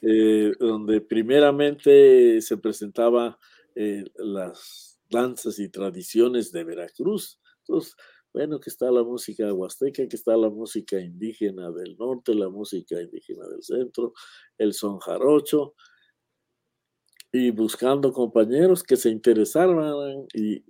[0.00, 3.38] eh, donde primeramente se presentaba
[3.74, 7.40] eh, las danzas y tradiciones de Veracruz.
[7.60, 7.96] Entonces,
[8.32, 13.00] bueno, que está la música huasteca, que está la música indígena del norte, la música
[13.00, 14.14] indígena del centro,
[14.56, 15.74] el son jarocho,
[17.32, 20.62] y buscando compañeros que se interesaran y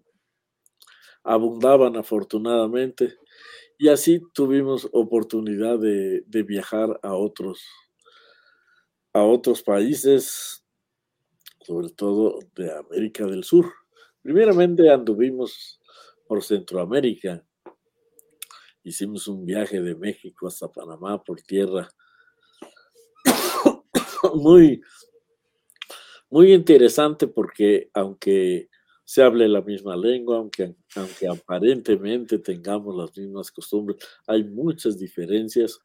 [1.25, 3.17] abundaban afortunadamente.
[3.79, 7.65] Y así tuvimos oportunidad de, viajar a otros,
[9.13, 10.65] a otros países,
[11.63, 13.73] sobre todo de América del Sur.
[14.23, 15.81] Primeramente anduvimos
[16.29, 17.45] por Centroamérica.
[18.85, 21.89] Hicimos un viaje de México hasta Panamá por tierra.
[24.35, 24.81] Muy,
[26.33, 28.71] muy interesante porque aunque
[29.05, 35.79] se hable la misma lengua, aunque, aunque aparentemente tengamos las mismas costumbres, hay muchas diferencias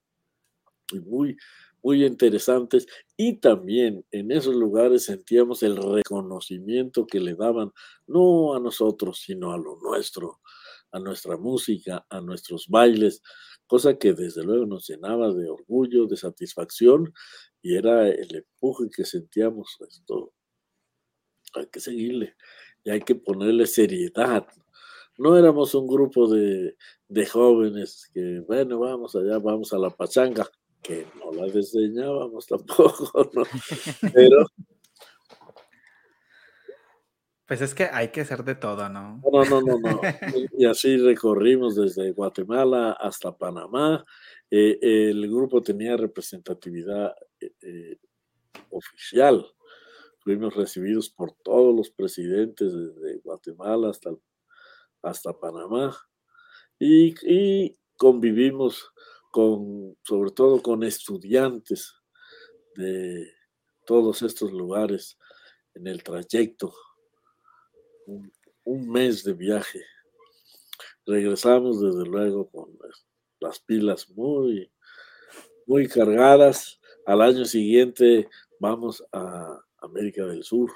[1.04, 1.36] muy,
[1.84, 2.88] muy interesantes.
[3.18, 7.74] Y también en esos lugares sentíamos el reconocimiento que le daban,
[8.08, 10.40] no a nosotros, sino a lo nuestro,
[10.94, 13.22] a nuestra música, a nuestros bailes,
[13.66, 17.14] cosa que desde luego nos llenaba de orgullo, de satisfacción
[17.62, 20.32] y era el empuje que sentíamos esto
[21.60, 22.36] hay que seguirle
[22.84, 24.48] y hay que ponerle seriedad.
[25.18, 26.76] No éramos un grupo de,
[27.32, 30.48] jóvenes que, bueno, vamos allá, vamos a la pachanga,
[30.82, 33.44] que no la diseñábamos tampoco, ¿no?
[34.14, 34.46] Pero...
[37.48, 39.22] Pues es que hay que ser de todo, ¿no?
[39.32, 40.02] No, no, no, no.
[40.58, 44.04] Y así recorrimos desde Guatemala hasta Panamá.
[44.52, 47.98] Eh, el grupo tenía representatividad eh, eh,
[48.70, 49.46] oficial
[50.28, 54.14] fuimos recibidos por todos los presidentes desde Guatemala hasta,
[55.02, 55.98] hasta Panamá
[56.78, 58.92] y, convivimos
[59.32, 61.94] con, sobre todo con estudiantes
[62.76, 63.32] de
[63.86, 65.18] todos estos lugares.
[65.76, 66.74] en el trayecto,
[68.06, 68.30] un,
[68.66, 69.82] un mes de viaje.
[71.06, 72.78] Regresamos desde luego con
[73.40, 74.70] las pilas muy,
[75.66, 76.82] muy cargadas.
[77.06, 78.28] Al año siguiente
[78.60, 80.72] vamos a América del Sur,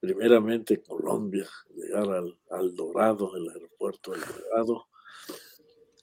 [0.00, 4.88] primeramente Colombia, llegar al, Dorado, el aeropuerto del Dorado,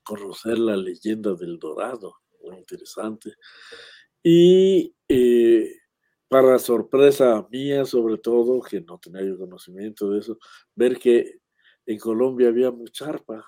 [0.04, 3.34] conocer la leyenda del Dorado, muy interesante.
[4.24, 5.76] Y eh,
[6.30, 10.38] para sorpresa mía, sobre todo, que no tenía yo conocimiento de eso,
[10.76, 11.40] ver que
[11.86, 13.44] en Colombia había mucha arpa.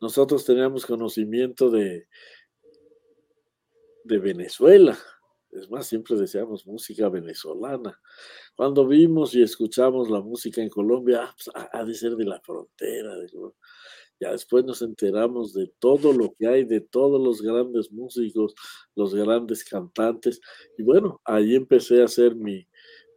[0.00, 2.06] Nosotros teníamos conocimiento de,
[4.04, 4.98] de Venezuela.
[5.52, 8.00] Es más, siempre decíamos música venezolana.
[8.56, 12.40] Cuando vimos y escuchamos la música en Colombia, ah, pues, ha de ser de la
[12.40, 13.14] frontera.
[14.18, 18.54] Ya después nos enteramos de todo lo que hay, de todos los grandes músicos,
[18.94, 20.40] los grandes cantantes.
[20.78, 22.66] Y bueno, ahí empecé a hacer mi,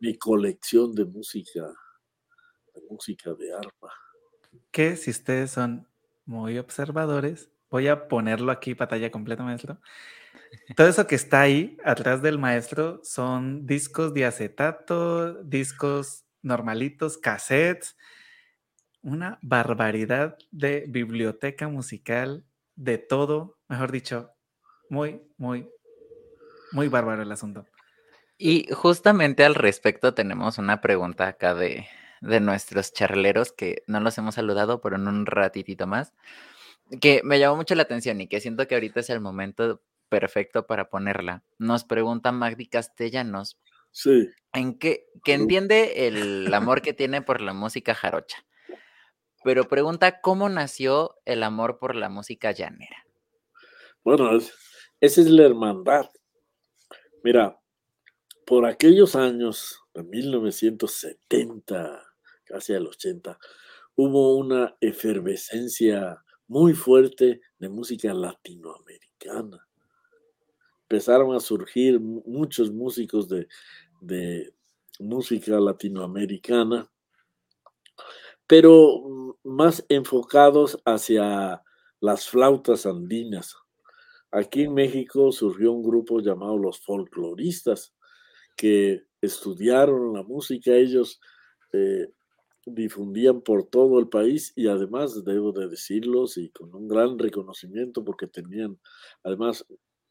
[0.01, 1.73] mi colección de música,
[2.73, 3.93] de música de arpa.
[4.71, 5.87] Que si ustedes son
[6.25, 9.79] muy observadores, voy a ponerlo aquí, pantalla completa, maestro.
[10.75, 17.95] Todo eso que está ahí atrás del maestro son discos de acetato, discos normalitos, cassettes,
[19.01, 24.31] una barbaridad de biblioteca musical, de todo, mejor dicho,
[24.89, 25.69] muy, muy,
[26.71, 27.65] muy bárbaro el asunto.
[28.37, 31.87] Y justamente al respecto tenemos una pregunta acá de,
[32.21, 36.13] de nuestros charleros que no los hemos saludado, pero en un ratitito más,
[37.01, 39.81] que me llamó mucho la atención y que siento que ahorita es el momento
[40.15, 41.43] perfecto para ponerla.
[41.57, 43.59] Nos pregunta Magdi Castellanos.
[43.91, 44.29] Sí.
[44.53, 48.37] En qué, que entiende el amor que tiene por la música jarocha,
[49.43, 53.05] pero pregunta cómo nació el amor por la música llanera.
[54.05, 54.31] Bueno,
[55.01, 56.09] esa es la hermandad.
[57.21, 57.59] Mira,
[58.45, 62.05] por aquellos años, de 1970,
[62.45, 63.37] casi al 80,
[63.95, 69.65] hubo una efervescencia muy fuerte de música latinoamericana
[70.89, 74.53] empezaron a surgir muchos músicos de,
[74.97, 76.89] música latinoamericana,
[78.47, 81.61] pero más enfocados hacia
[81.99, 83.57] las flautas andinas.
[84.31, 87.93] Aquí en México surgió un grupo llamado los folcloristas
[88.55, 91.19] que estudiaron la música, ellos
[91.73, 92.07] eh,
[92.65, 98.05] difundían por todo el país y además, debo de decirlos, y con un gran reconocimiento
[98.05, 98.79] porque tenían
[99.23, 99.65] además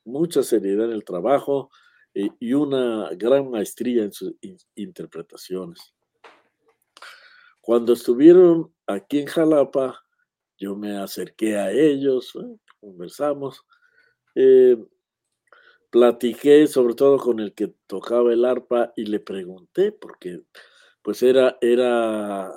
[0.05, 1.71] mucha seriedad en el trabajo
[2.15, 4.35] eh, y una gran maestría en sus
[4.75, 5.95] interpretaciones.
[7.61, 10.05] Cuando estuvieron aquí en Jalapa,
[10.59, 12.33] yo me acerqué a ellos,
[12.79, 13.63] conversamos,
[14.35, 14.77] eh,
[15.91, 20.43] platiqué sobre todo con el que tocaba el arpa y le pregunté, porque
[21.03, 22.53] pues era, era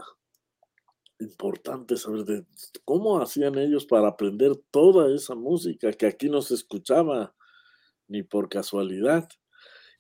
[1.20, 2.46] importante saber de
[2.84, 7.36] cómo hacían ellos para aprender toda esa música que aquí no se escuchaba
[8.08, 9.28] ni por casualidad.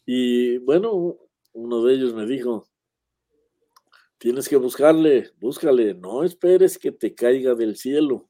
[0.06, 1.17] Y bueno,
[1.54, 2.67] uno de ellos me dijo,
[4.17, 8.30] tienes que buscarle, búscale, no esperes que te caiga del cielo.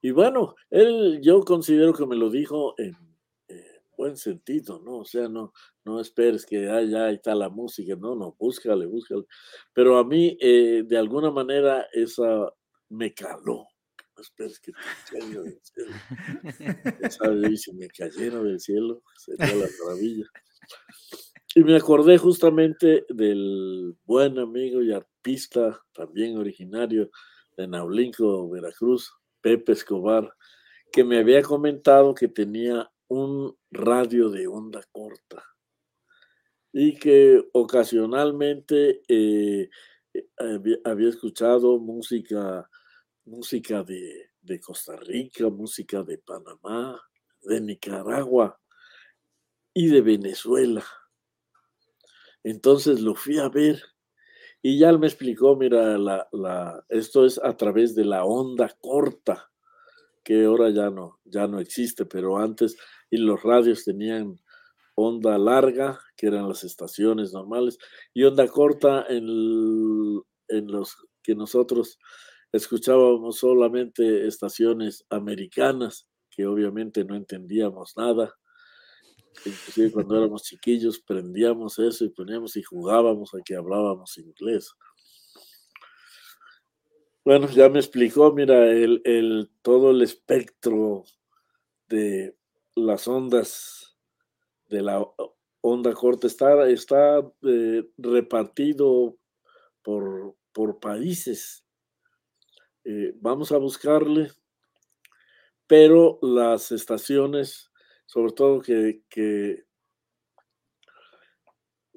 [0.00, 2.96] Y bueno, él yo considero que me lo dijo en
[3.98, 4.98] buen sentido, ¿no?
[4.98, 5.52] O sea, no,
[5.84, 9.24] no esperes que ah, ya está la música, no, no, búscale, búscale.
[9.74, 12.48] Pero a mí, eh, de alguna manera, esa
[12.88, 13.66] me caló.
[14.18, 17.56] No esperes que te caiga del cielo.
[17.56, 20.26] Si me cayera del cielo, sería la maravilla.
[21.54, 27.12] Y me acordé justamente del buen amigo y artista, también originario
[27.56, 30.34] de Naulinco, Veracruz, Pepe Escobar,
[30.90, 35.44] que me había comentado que tenía un radio de onda corta
[36.72, 39.70] y que ocasionalmente eh,
[40.14, 42.68] eh, había, escuchado música,
[43.28, 47.00] música de, de Costa Rica, música de Panamá,
[47.42, 48.58] de Nicaragua
[49.74, 50.84] y de Venezuela.
[52.42, 53.82] Entonces lo fui a ver
[54.62, 59.50] y ya me explicó, mira, la, la, esto es a través de la onda corta,
[60.24, 62.76] que ahora ya no, ya no existe, pero antes
[63.10, 64.40] y los radios tenían
[64.94, 67.78] onda larga, que eran las estaciones normales,
[68.12, 69.24] y onda corta en,
[70.48, 71.98] en los que nosotros
[72.52, 78.34] escuchábamos solamente estaciones americanas, que obviamente no entendíamos nada.
[79.44, 84.72] Inclusive cuando éramos chiquillos prendíamos eso y poníamos y jugábamos a que hablábamos inglés.
[87.24, 91.04] Bueno, ya me explicó, mira, el, el, todo el espectro
[91.88, 92.36] de
[92.74, 93.98] las ondas
[94.68, 95.04] de la
[95.60, 99.18] onda corta está, está eh, repartido
[99.82, 101.64] por, por países.
[102.90, 104.32] Eh, vamos a buscarle,
[105.66, 107.70] pero las estaciones,
[108.06, 109.66] sobre todo que, que,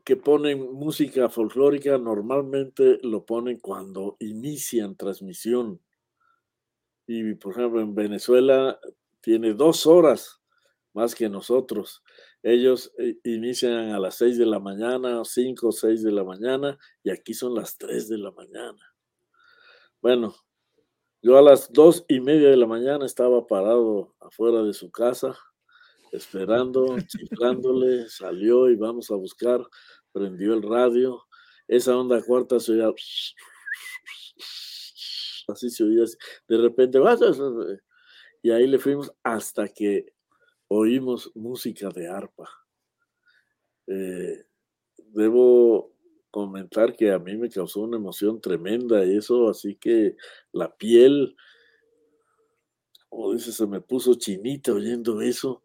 [0.04, 5.80] que ponen música folclórica, normalmente lo ponen cuando inician transmisión.
[7.08, 8.78] Y por ejemplo, en Venezuela
[9.22, 10.42] tiene dos horas
[10.92, 12.04] más que nosotros.
[12.44, 16.78] Ellos eh, inician a las 6 de la mañana, 5 o 6 de la mañana,
[17.02, 18.94] y aquí son las 3 de la mañana.
[20.02, 20.36] Bueno,
[21.22, 25.38] yo a las dos y media de la mañana estaba parado afuera de su casa,
[26.12, 29.62] esperando, chiflándole, salió y vamos a buscar,
[30.12, 31.24] prendió el radio.
[31.68, 32.92] Esa onda cuarta se oía,
[35.48, 36.04] así se oía,
[36.48, 37.00] de repente,
[38.42, 40.14] y ahí le fuimos hasta que
[40.68, 42.50] oímos música de arpa.
[43.88, 44.44] Eh,
[44.98, 45.91] debo
[46.32, 50.16] comentar que a mí me causó una emoción tremenda eso, así que
[50.54, 51.36] la piel,
[53.10, 55.64] como dice, se me puso chinita oyendo eso.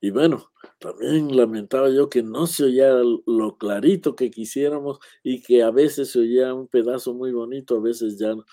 [0.00, 0.50] Y bueno,
[0.80, 2.92] también lamentaba yo que no se oía
[3.26, 7.80] lo clarito que quisiéramos y que a veces se oía un pedazo muy bonito, a
[7.80, 8.44] veces ya no.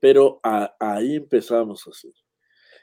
[0.00, 0.40] Pero
[0.78, 2.12] ahí empezamos así.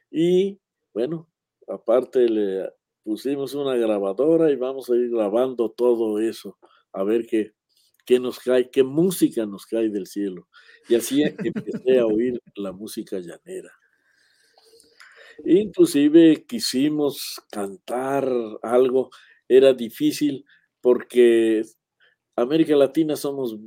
[0.10, 0.60] Y
[0.94, 1.30] bueno,
[1.68, 2.70] aparte le
[3.04, 6.58] pusimos una grabadora y vamos a ir grabando todo eso,
[6.96, 7.54] a ver qué,
[8.06, 10.48] qué nos cae, qué música nos cae del cielo.
[10.88, 13.72] Y así empecé a oír la música llanera.
[15.44, 18.30] Inclusive quisimos cantar
[18.62, 19.10] algo,
[19.48, 20.46] era difícil
[20.80, 21.64] porque
[22.36, 23.58] América Latina somos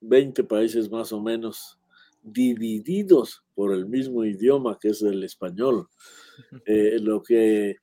[0.00, 1.78] 20 países más o menos
[2.22, 5.88] divididos por el mismo idioma que es el español.
[6.64, 7.76] Eh, lo que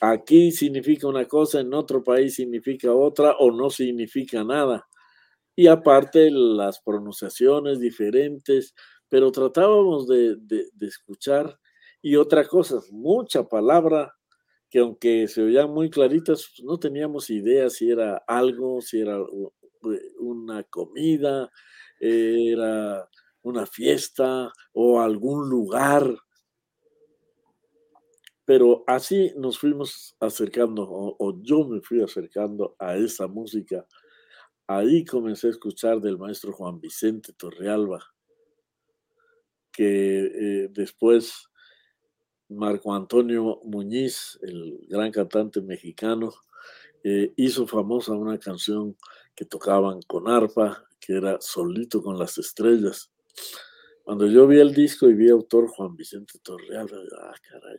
[0.00, 4.86] aquí significa una cosa, en otro país significa otra o no significa nada.
[5.56, 8.74] Y aparte las pronunciaciones diferentes,
[9.08, 10.36] pero tratábamos de,
[10.80, 11.58] escuchar.
[12.02, 14.12] Y otra cosa, mucha palabra
[14.68, 19.18] que aunque se oían muy claritas, no teníamos idea si era algo, si era
[20.18, 21.48] una comida,
[22.00, 23.08] era
[23.42, 26.12] una fiesta o algún lugar.
[28.44, 33.86] Pero así nos fuimos acercando, o, yo me fui acercando a esa música.
[34.66, 38.04] Ahí comencé a escuchar del maestro Juan Vicente Torrealba,
[39.72, 41.48] que eh, después
[42.48, 46.32] Marco Antonio Muñiz, el gran cantante mexicano,
[47.02, 48.96] eh, hizo famosa una canción
[49.34, 53.10] que tocaban con arpa, que era Solito con las Estrellas.
[54.02, 56.88] Cuando yo vi el disco y vi autor Juan Vicente Torreal,
[57.20, 57.78] ah, caray,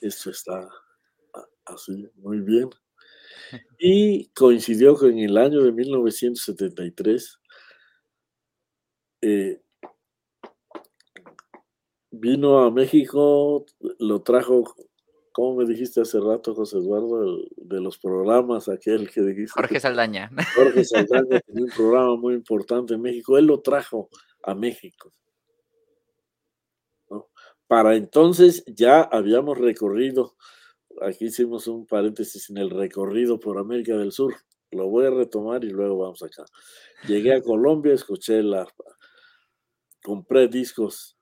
[0.00, 0.68] esto está
[1.66, 2.70] así, muy bien.
[3.78, 7.38] Y coincidió con el año de 1973.
[9.22, 9.60] Eh,
[12.10, 13.66] vino a México,
[13.98, 14.74] lo trajo,
[15.32, 19.52] como me dijiste hace rato, José Eduardo, de los programas, aquel que dijiste.
[19.52, 20.30] Jorge Saldaña.
[20.54, 23.36] Jorge Saldaña tenía un programa muy importante en México.
[23.38, 24.08] Él lo trajo
[24.42, 25.12] a México.
[27.68, 30.36] Para entonces ya habíamos recorrido,
[31.00, 34.34] aquí hicimos un paréntesis en el recorrido por América del Sur,
[34.70, 36.44] lo voy a retomar y luego vamos acá.
[37.08, 38.66] Llegué a Colombia, escuché la,
[40.02, 41.18] compré discos,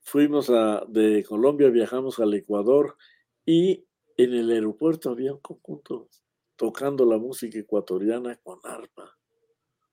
[0.00, 0.50] fuimos
[0.88, 2.96] de Colombia, viajamos al Ecuador
[3.44, 3.86] y
[4.16, 6.08] en el aeropuerto había un conjunto
[6.56, 9.16] tocando la música ecuatoriana con arpa.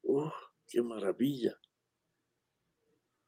[0.03, 0.29] ¡Uh,
[0.67, 1.57] qué maravilla!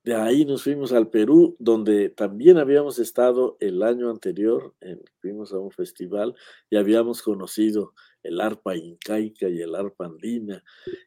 [0.09, 4.73] De ahí nos fuimos al Perú, donde también habíamos estado el año anterior,
[5.21, 6.33] fuimos a un festival
[6.67, 7.93] y habíamos conocido
[8.23, 10.63] el arpa incaica y el arpa andina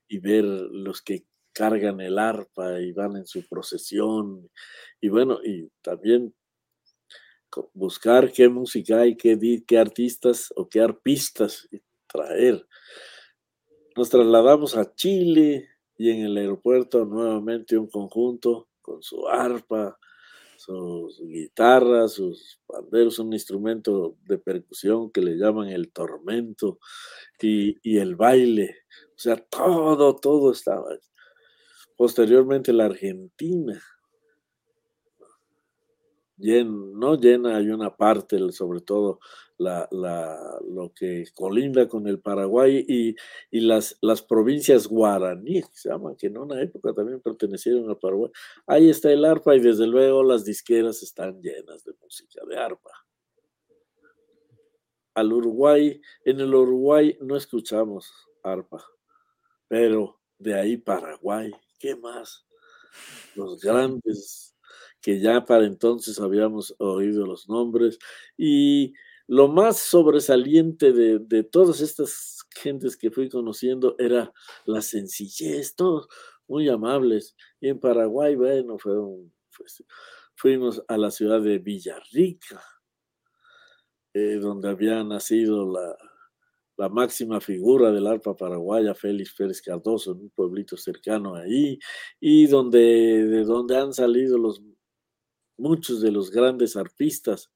[0.07, 4.49] y ver los que cargan el arpa y van en su procesión.
[5.01, 6.33] Y bueno, y también
[7.73, 11.69] buscar qué música hay, qué, qué artistas o qué arpistas
[12.07, 12.65] traer.
[13.97, 19.99] Nos trasladamos a Chile y en el aeropuerto nuevamente un conjunto con su arpa,
[20.57, 26.79] sus guitarras, sus banderos, un instrumento de percusión que le llaman el tormento
[27.41, 28.77] y, y el baile.
[29.17, 30.87] O sea, todo, todo estaba.
[31.97, 33.83] Posteriormente la Argentina,
[36.43, 39.21] no llena, hay una parte, sobre todo
[39.59, 39.89] la,
[40.69, 43.15] lo que colinda con el Paraguay y,
[43.61, 48.31] las, las provincias guaraníes, se llaman, que en una época también pertenecieron al Paraguay.
[48.67, 52.91] Ahí está el arpa y desde luego las disqueras están llenas de música de arpa.
[55.15, 56.01] al Uruguay.
[56.25, 58.11] En el Uruguay no escuchamos
[58.43, 58.83] arpa,
[59.69, 62.47] pero de ahí Paraguay, ¿qué más?
[63.35, 64.52] Los grandes
[65.03, 67.99] que ya para entonces habíamos oído los nombres
[68.37, 68.95] y
[69.27, 74.33] lo más sobresaliente de, de todas estas gentes que fui conociendo era
[74.65, 76.09] la sencillez, todos
[76.49, 77.37] muy amables.
[77.61, 79.33] Y en Paraguay, bueno, fue un,
[80.35, 82.63] fuimos a la ciudad de Villarrica,
[84.15, 85.97] eh, donde había nacido la,
[86.77, 91.79] la máxima figura del arpa paraguaya, Félix Pérez Cardoso, en un pueblito cercano ahí,
[92.21, 92.79] y donde,
[93.27, 94.63] de donde han salido los,
[95.57, 97.51] muchos de los grandes arpistas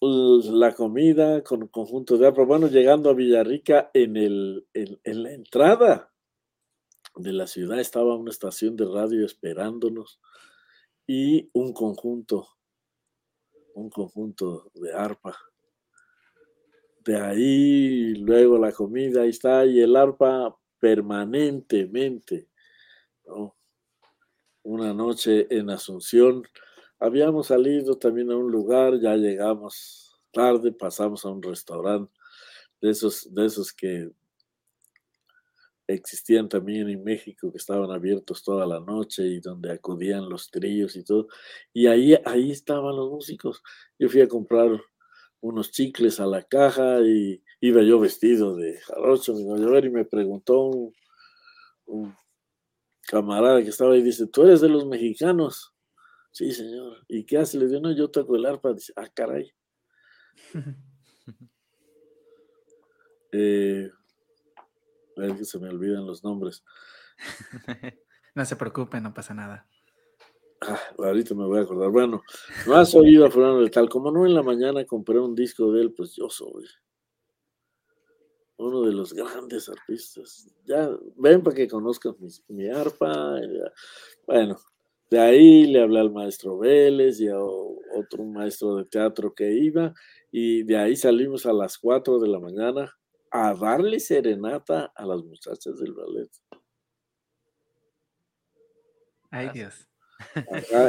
[0.00, 2.44] la comida con conjunto de arpa.
[2.44, 6.12] Bueno, llegando a Villarrica, en, el, en, la entrada
[7.16, 10.20] de la ciudad estaba una estación de radio esperándonos
[11.06, 12.46] y un conjunto,
[13.74, 15.36] un conjunto de arpa.
[17.04, 22.48] De ahí, luego la comida, ahí está, y el arpa permanentemente.
[24.68, 26.44] Una noche en Asunción,
[27.00, 32.12] Habíamos salido también a un lugar, ya llegamos tarde, pasamos a un restaurante
[32.80, 34.10] de esos, de esos que
[35.86, 40.96] existían también en México, que estaban abiertos toda la noche y donde acudían los tríos
[40.96, 41.28] y todo.
[41.72, 43.62] Y ahí, ahí estaban los músicos.
[43.96, 44.68] Yo fui a comprar
[45.40, 50.62] unos chicles a la caja y iba yo vestido de jarocho, me y me preguntó
[50.62, 50.92] un,
[51.86, 52.16] un
[53.08, 55.74] camarada que estaba ahí, dice, ¿tú eres de los mexicanos?
[56.30, 57.04] Sí, señor.
[57.08, 57.58] ¿Y qué hace?
[57.58, 58.74] Le dio, no, yo toco el arpa.
[58.74, 59.50] Dice, ah, caray.
[63.32, 63.90] eh,
[65.16, 66.62] a ver que se me olvidan los nombres.
[68.34, 69.66] no se preocupe, no pasa nada.
[70.60, 71.88] Ah, ahorita me voy a acordar.
[71.90, 72.22] Bueno,
[72.66, 73.88] no has oído a Fulano de Tal.
[73.88, 76.66] Como no en la mañana compré un disco de él, pues yo soy
[78.58, 80.48] uno de los grandes artistas.
[80.64, 83.40] Ya ven para que conozcan mi, mi arpa.
[84.26, 84.58] Bueno,
[85.10, 89.94] de ahí le hablé al maestro Vélez y a otro maestro de teatro que iba,
[90.30, 92.94] y de ahí salimos a las 4 de la mañana
[93.30, 96.30] a darle serenata a las muchachas del ballet.
[99.30, 99.88] Ay Dios.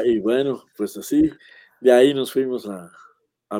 [0.05, 1.29] y bueno, pues así,
[1.81, 2.91] de ahí nos fuimos a,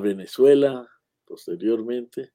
[0.02, 0.88] Venezuela
[1.26, 2.32] posteriormente,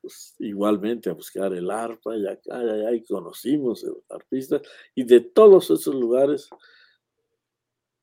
[0.00, 4.62] pues igualmente a buscar el arpa y acá y allá y conocimos artistas
[4.94, 6.48] y de todos esos lugares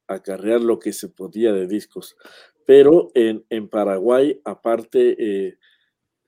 [0.08, 2.16] acarrear lo que se podía de discos.
[2.66, 5.58] Pero en, Paraguay, aparte, eh,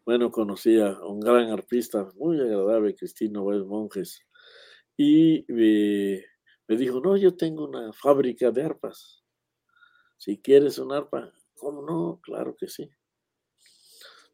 [0.06, 4.26] bueno, conocí a un gran arpista muy agradable, Cristino Bel Monjes,
[4.96, 9.24] y me dijo, no, yo tengo una fábrica de arpas.
[10.18, 12.20] Si quieres un arpa, ¿cómo no?
[12.22, 12.90] Claro que sí.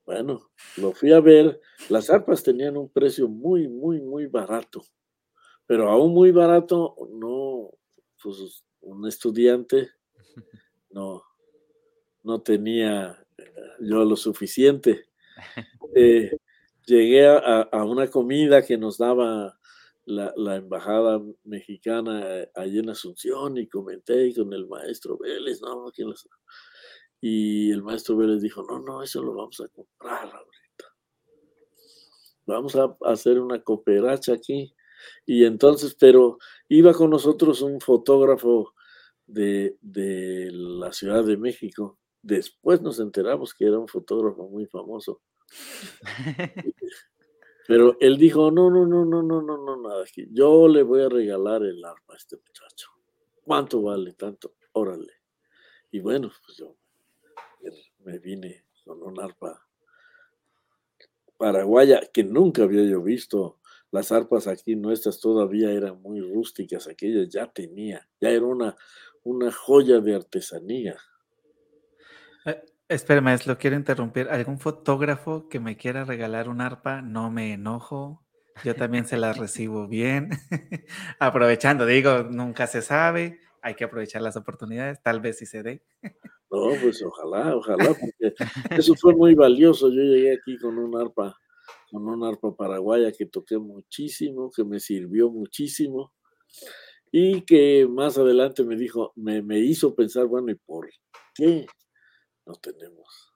[0.06, 1.60] Bueno, lo fui a ver.
[1.90, 4.84] Las arpas tenían un precio muy, muy, muy barato.
[5.66, 7.72] Pero aún muy barato, no,
[8.22, 9.90] pues un estudiante,
[10.92, 11.24] no,
[12.24, 15.06] no tenía eh, yo lo suficiente.
[15.98, 16.36] Eh,
[16.86, 19.58] llegué a, una comida que nos daba
[20.04, 25.90] la, embajada mexicana eh, allí en Asunción y comenté con el maestro Vélez, no,
[27.22, 30.96] y el maestro Vélez dijo, no, no, eso lo vamos a comprar ahorita.
[32.46, 34.76] Vamos a hacer una cooperacha aquí.
[35.26, 36.38] Y entonces, pero
[36.70, 38.74] iba con nosotros un fotógrafo
[39.26, 39.78] de,
[40.52, 42.00] la Ciudad de México.
[42.22, 45.22] Después nos enteramos que era un fotógrafo muy famoso.
[47.68, 50.06] Pero él dijo, no, no, no, no, no, no, no, nada.
[50.32, 52.90] Yo le voy a regalar el arma a este muchacho.
[53.44, 54.56] ¿Cuánto vale tanto?
[54.74, 55.14] Órale.
[55.92, 56.76] Y bueno, pues yo
[58.06, 59.66] me vine con un arpa
[61.38, 63.60] paraguaya que nunca había yo visto.
[63.92, 68.76] Las arpas aquí nuestras todavía eran muy rústicas, aquellas ya tenía, ya era una,
[69.24, 70.98] una joya de artesanía.
[72.46, 74.28] Eh, espérame, lo quiero interrumpir.
[74.30, 77.02] ¿Algún fotógrafo que me quiera regalar un arpa?
[77.02, 78.22] No me enojo.
[78.64, 80.30] Yo también se la recibo bien.
[81.20, 83.40] Aprovechando, digo, nunca se sabe.
[83.62, 85.84] Hay que aprovechar las oportunidades, tal vez si se dé.
[86.52, 88.36] no, pues ojalá, ojalá, porque
[88.78, 89.90] eso fue muy valioso.
[89.90, 91.36] Yo llegué aquí con un arpa,
[91.92, 96.14] con un arpa paraguaya que toqué muchísimo, que me sirvió muchísimo
[97.12, 100.90] y que más adelante me dijo, me, hizo pensar, bueno, ¿y por
[101.34, 101.66] qué
[102.46, 103.34] no tenemos,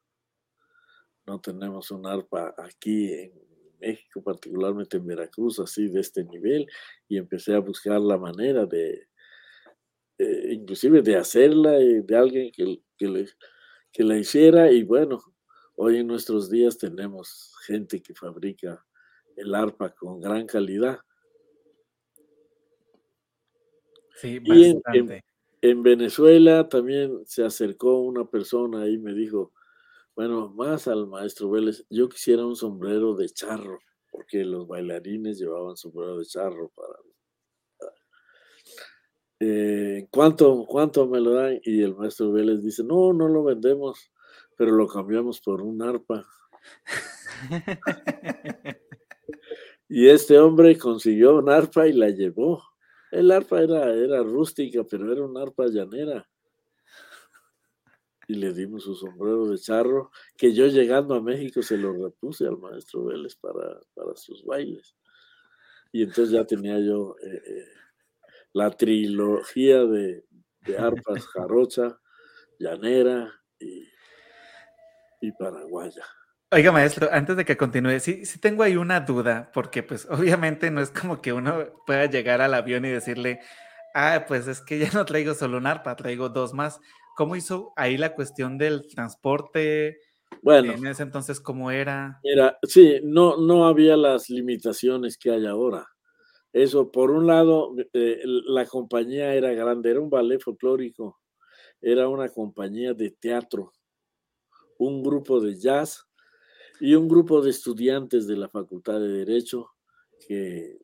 [1.26, 3.34] no tenemos un arpa aquí en
[3.80, 6.68] México, particularmente en Veracruz, así de este nivel?
[7.08, 9.08] Y empecé a buscar la manera de,
[10.18, 13.30] eh, inclusive de hacerla, y de alguien que, que, le,
[13.94, 15.20] que la hiciera, y bueno,
[15.82, 18.86] Hoy en nuestros días tenemos gente que fabrica
[19.38, 21.00] el arpa con gran calidad.
[24.16, 25.22] Sí, Y en, en-
[25.62, 29.54] en Venezuela también se acercó una persona y me dijo,
[30.16, 33.80] bueno, más al maestro Vélez, yo quisiera un sombrero de charro,
[34.12, 36.94] porque los bailarines llevaban sombrero de charro para...
[39.40, 41.60] Eh, ¿cuánto, ¿Cuánto me lo dan?
[41.64, 44.12] Y el maestro Vélez dice, no, no lo vendemos,
[44.58, 46.26] pero lo cambiamos por un arpa.
[49.92, 52.64] Y este hombre consiguió un arpa y la llevó.
[53.10, 56.30] El arpa era, era rústica, pero era un arpa llanera.
[58.28, 62.46] Y le dimos su sombrero de charro, que yo llegando a México se lo repuse
[62.46, 64.96] al maestro Vélez para, para sus bailes.
[65.92, 67.66] Y entonces ya tenía yo eh, eh,
[68.54, 70.26] la trilogía de,
[70.62, 72.00] de arpas jarocha,
[72.60, 73.88] llanera y,
[75.22, 76.04] y paraguaya.
[76.52, 80.72] Oiga, maestro, antes de que continúe, sí, sí tengo ahí una duda, porque pues obviamente
[80.72, 83.40] no es como que uno pueda llegar al avión y decirle,
[83.94, 86.80] ah, pues es que ya no traigo solo un arpa, traigo dos más.
[87.16, 90.00] ¿Cómo hizo ahí la cuestión del transporte?
[90.42, 92.20] Bueno, En ese entonces, ¿cómo era?
[92.24, 95.88] Mira, sí, no, no había las limitaciones que hay ahora.
[96.52, 101.20] Eso, por un lado, eh, la compañía era grande, era un ballet folclórico,
[101.82, 103.74] era una compañía de teatro,
[104.78, 106.08] un grupo de jazz
[106.80, 109.72] y un grupo de estudiantes de la Facultad de Derecho
[110.28, 110.80] que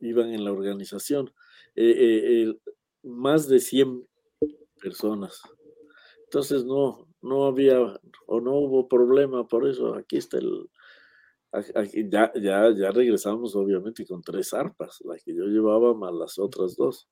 [0.00, 1.32] iban en la organización.
[1.76, 2.54] Eh, eh,
[3.02, 4.06] más de 100
[4.80, 5.42] personas.
[6.24, 7.78] Entonces no, no había
[8.26, 9.94] o no hubo problema por eso.
[9.94, 10.68] Aquí está el...
[12.10, 16.76] Ya, ya, ya regresamos obviamente con tres arpas, la que yo llevaba más las otras
[16.76, 17.08] dos.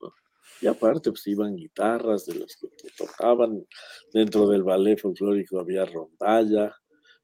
[0.00, 0.12] ¿no?
[0.60, 3.66] Y aparte pues iban guitarras de los que, que tocaban.
[4.12, 6.74] Dentro del ballet folclórico había rondalla,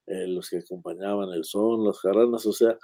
[0.07, 2.77] eh, los que acompañaban el son, las jaranas, o sea,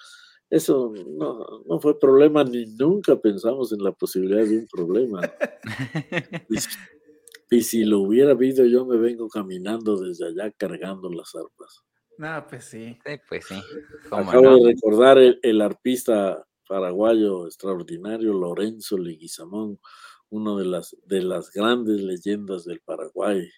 [0.51, 5.21] eso no, no fue problema ni nunca pensamos en la posibilidad de un problema.
[7.51, 11.88] Y, y si lo hubiera habido, yo me vengo caminando desde allá cargando las arpas.
[12.19, 12.99] No, pues sí.
[13.07, 13.63] Sí, pues sí.
[14.11, 14.57] ¿Cómo Acabo no?
[14.59, 19.79] de recordar el, el arpista paraguayo extraordinario Lorenzo Leguizamón,
[20.31, 23.49] uno de las, de las grandes leyendas del Paraguay.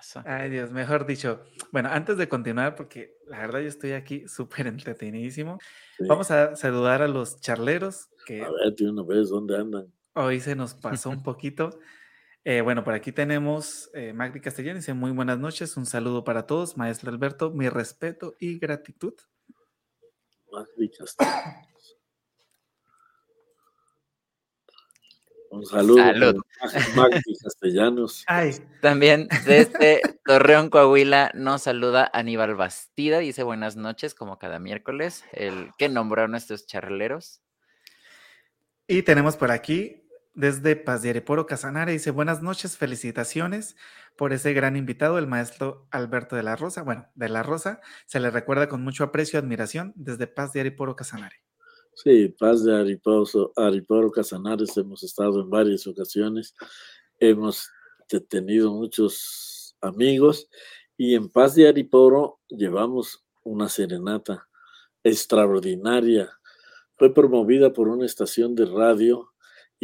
[0.00, 0.22] Eso.
[0.24, 1.42] Ay, Dios, mejor dicho.
[1.70, 5.58] Bueno, antes de continuar, porque la verdad yo estoy aquí súper entretenidísimo,
[5.98, 6.04] Sí.
[6.08, 9.92] vamos a saludar a los charleros que A ver, de una vez, ¿dónde andan?
[10.14, 11.70] Hoy se nos pasó un poquito.
[12.46, 16.46] Eh, bueno, por aquí tenemos eh, Magdi Castellán, dice muy buenas noches, un saludo para
[16.46, 19.14] todos, maestro Alberto, mi respeto y gratitud.
[20.52, 21.96] Magdi Castellanos.
[25.48, 26.42] Un saludo Salud.
[26.94, 28.24] Magdi Castellanos.
[28.26, 28.50] Ay,
[28.82, 33.20] También desde Torreón, Coahuila, nos saluda Aníbal Bastida.
[33.20, 35.24] Dice buenas noches, como cada miércoles.
[35.32, 37.40] El que nombró a nuestros charleros.
[38.86, 40.03] y tenemos por aquí
[40.34, 43.76] desde Paz de Areporo Casanare, dice buenas noches, felicitaciones
[44.16, 46.82] por ese gran invitado, el maestro Alberto de la Rosa.
[46.82, 50.60] Bueno, de la Rosa, se le recuerda con mucho aprecio y admiración desde Paz de
[50.60, 51.36] Areporo Casanare.
[51.94, 56.54] Sí, Paz de Ariposo, Ariporo Casanares, hemos estado en varias ocasiones,
[57.20, 57.70] hemos
[58.08, 60.48] te- tenido muchos amigos
[60.96, 64.48] y en Paz de Ariporo llevamos una serenata
[65.04, 66.30] extraordinaria.
[66.96, 69.33] Fue promovida por una estación de radio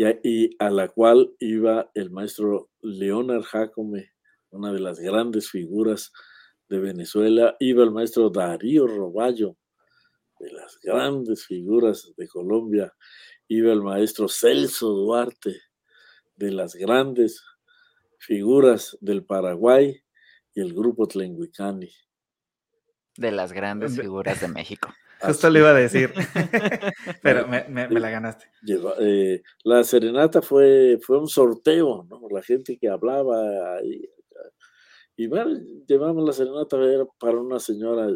[0.01, 4.13] y a, y a la cual iba el maestro Leonard Jacome,
[4.49, 6.11] una de las grandes figuras
[6.71, 9.59] de Venezuela, iba el maestro Darío Roballo,
[10.39, 12.91] de las grandes figuras de Colombia,
[13.47, 15.61] iba el maestro Celso Duarte,
[16.35, 17.45] de las grandes
[18.19, 20.03] figuras del Paraguay,
[20.55, 21.93] y el grupo Tlenguicani.
[23.19, 24.89] De las grandes De- figuras de México.
[25.23, 26.13] Justo Así le iba a decir,
[27.23, 28.47] pero me, me- me la ganaste.
[29.01, 32.21] eh, la serenata fue, fue un sorteo, ¿no?
[32.31, 34.09] La gente que hablaba ahí.
[35.17, 35.51] Y bueno,
[35.87, 38.09] llevamos la serenata era para una señora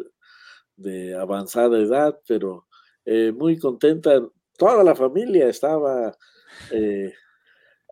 [0.77, 2.67] de avanzada edad, pero
[3.05, 4.27] eh, muy contenta.
[4.57, 6.17] Toda la familia estaba
[6.71, 7.13] eh,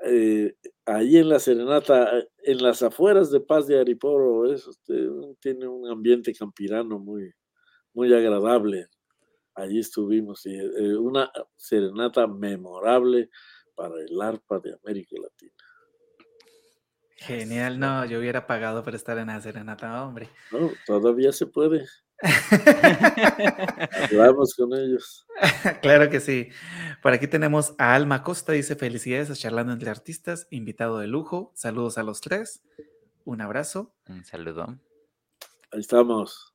[0.04, 0.54] eh,
[0.86, 2.10] ahí en la serenata,
[2.44, 4.52] en las afueras de Paz de Ariporo.
[4.52, 5.08] Es, este,
[5.40, 7.30] tiene un ambiente campirano muy,
[7.94, 8.86] muy agradable.
[9.54, 13.30] Allí estuvimos y eh, una serenata memorable
[13.74, 15.52] para el arpa de América Latina.
[17.16, 20.28] Genial, no, yo hubiera pagado por estar en la serenata, hombre.
[20.50, 20.70] ¿no?
[20.86, 21.86] Todavía se puede.
[24.04, 25.26] Hablamos con ellos.
[25.82, 26.50] Claro que sí.
[27.02, 31.52] Por aquí tenemos a Alma Costa, dice felicidades a Charlando entre Artistas, invitado de lujo.
[31.54, 32.62] Saludos a los tres.
[33.24, 33.94] Un abrazo.
[34.08, 34.78] Un saludo.
[35.72, 36.54] Ahí estamos.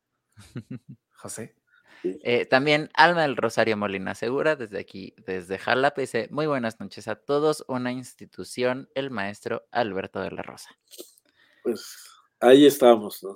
[1.16, 1.56] José.
[2.04, 7.08] Eh, también Alma del Rosario Molina Segura, desde aquí, desde Jalapa, dice, muy buenas noches
[7.08, 10.70] a todos, una institución, el maestro Alberto de la Rosa.
[11.64, 13.36] Pues ahí estamos, ¿no?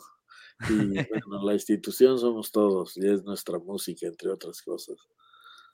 [0.70, 4.98] Y bueno, la institución somos todos y es nuestra música, entre otras cosas.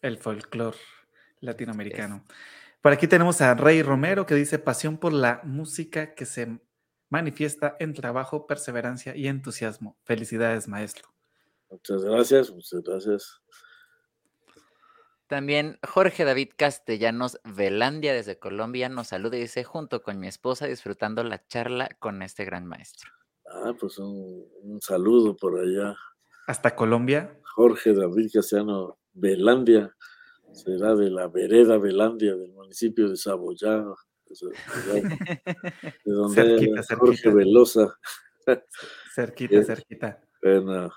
[0.02, 0.78] El folclore
[1.40, 2.26] latinoamericano.
[2.82, 6.60] Por aquí tenemos a Rey Romero que dice pasión por la música que se
[7.10, 9.98] manifiesta en trabajo, perseverancia y entusiasmo.
[10.04, 11.17] Felicidades, maestro.
[11.70, 13.42] Muchas gracias, muchas gracias.
[15.28, 20.68] También Jorge David Castellanos Velandia desde Colombia nos saluda y dice, junto con mi esposa
[20.68, 23.12] disfrutando la charla con este gran maestro.
[23.46, 25.96] Ah, pues un, saludo por allá.
[26.48, 27.38] ¿Hasta Colombia?
[27.56, 29.94] Jorge David Castellanos Velandia,
[30.54, 33.84] será de la vereda Velandia del municipio de Saboyá,
[34.26, 34.36] de
[36.06, 38.00] donde cerquita, Jorge Velosa.
[39.14, 40.22] Cerquita, cerquita.
[40.42, 40.90] Bueno,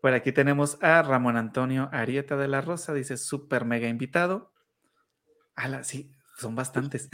[0.00, 4.52] por aquí tenemos a Ramón Antonio Arieta de la Rosa, dice súper mega invitado.
[5.54, 7.08] Ala, sí, son bastantes.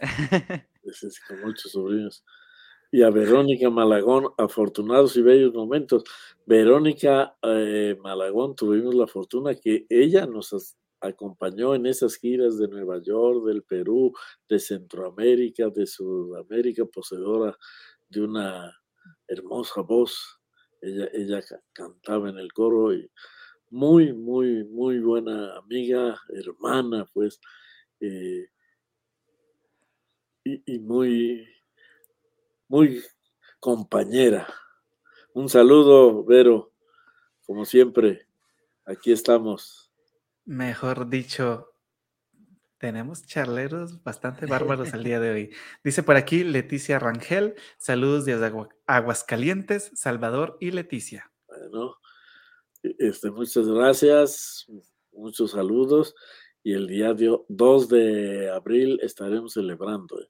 [0.84, 2.24] Es, con muchos sobrinos.
[2.90, 6.02] Y a Verónica Malagón, afortunados y bellos momentos.
[6.44, 13.00] Verónica eh, Malagón, tuvimos la fortuna que ella nos acompañó en esas giras de Nueva
[13.00, 14.12] York, del Perú,
[14.48, 17.56] de Centroamérica, de Sudamérica, poseedora
[18.08, 18.76] de una
[19.28, 20.41] hermosa voz
[20.82, 21.40] ella, ella
[21.72, 23.10] cantaba en el coro y
[23.70, 27.40] muy, muy, muy buena amiga, hermana, pues,
[28.00, 28.46] eh,
[30.44, 31.48] y, muy,
[32.68, 33.02] muy
[33.60, 34.46] compañera.
[35.32, 36.72] Un saludo, Vero,
[37.46, 38.26] como siempre,
[38.84, 39.90] aquí estamos.
[40.44, 41.71] Mejor dicho,
[42.82, 45.54] tenemos charleros bastante bárbaros el día de hoy.
[45.84, 48.50] Dice por aquí Leticia Rangel, saludos desde
[48.88, 51.30] Aguascalientes, Salvador y Leticia.
[51.46, 51.98] Bueno,
[52.82, 54.66] e, este, muchas gracias,
[55.12, 56.16] muchos saludos
[56.64, 57.14] y el día
[57.48, 60.20] 2 de abril estaremos celebrando.
[60.20, 60.28] ¿eh?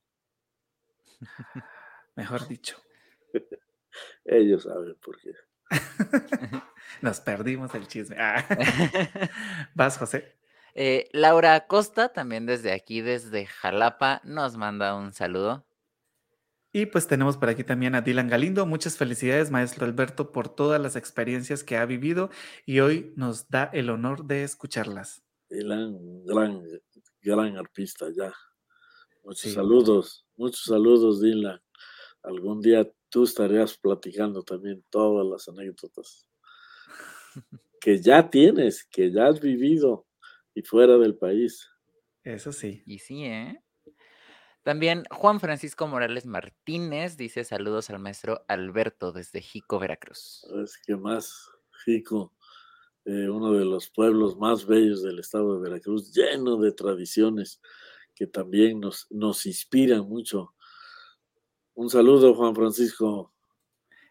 [2.17, 2.77] Mejor dicho.
[4.27, 5.33] Ellos saben por qué.
[7.01, 8.17] Nos perdimos el chisme.
[8.19, 8.45] Ah.
[9.75, 10.42] Vas, José.
[10.75, 15.67] Eh, Laura Acosta, también desde aquí, desde Jalapa, nos manda un saludo.
[16.75, 18.65] Y pues tenemos por aquí también a Dylan Galindo.
[18.65, 22.31] Muchas felicidades, maestro Alberto, por todas las experiencias que ha vivido
[22.65, 25.23] y hoy nos da el honor de escucharlas.
[25.51, 26.63] Dylan, gran,
[27.21, 28.33] gran artista ya.
[29.23, 31.61] Muchos saludos, muchos saludos, Dylan.
[32.23, 36.27] Algún día tú estarías platicando también todas las anécdotas
[37.81, 40.07] que ya tienes, que ya has vivido
[40.55, 41.69] y fuera del país.
[42.25, 42.83] Eso sí.
[42.87, 43.63] Y sí, ¿eh?
[44.63, 50.47] También Juan Francisco Morales Martínez dice saludos al maestro Alberto desde Jico, Veracruz.
[50.63, 51.51] Es que más,
[51.85, 52.33] Jico,
[53.05, 57.61] eh, uno de los pueblos más bellos del estado de Veracruz, lleno de tradiciones
[58.15, 60.55] que también nos, nos inspiran mucho.
[61.75, 63.35] Un saludo, Juan Francisco.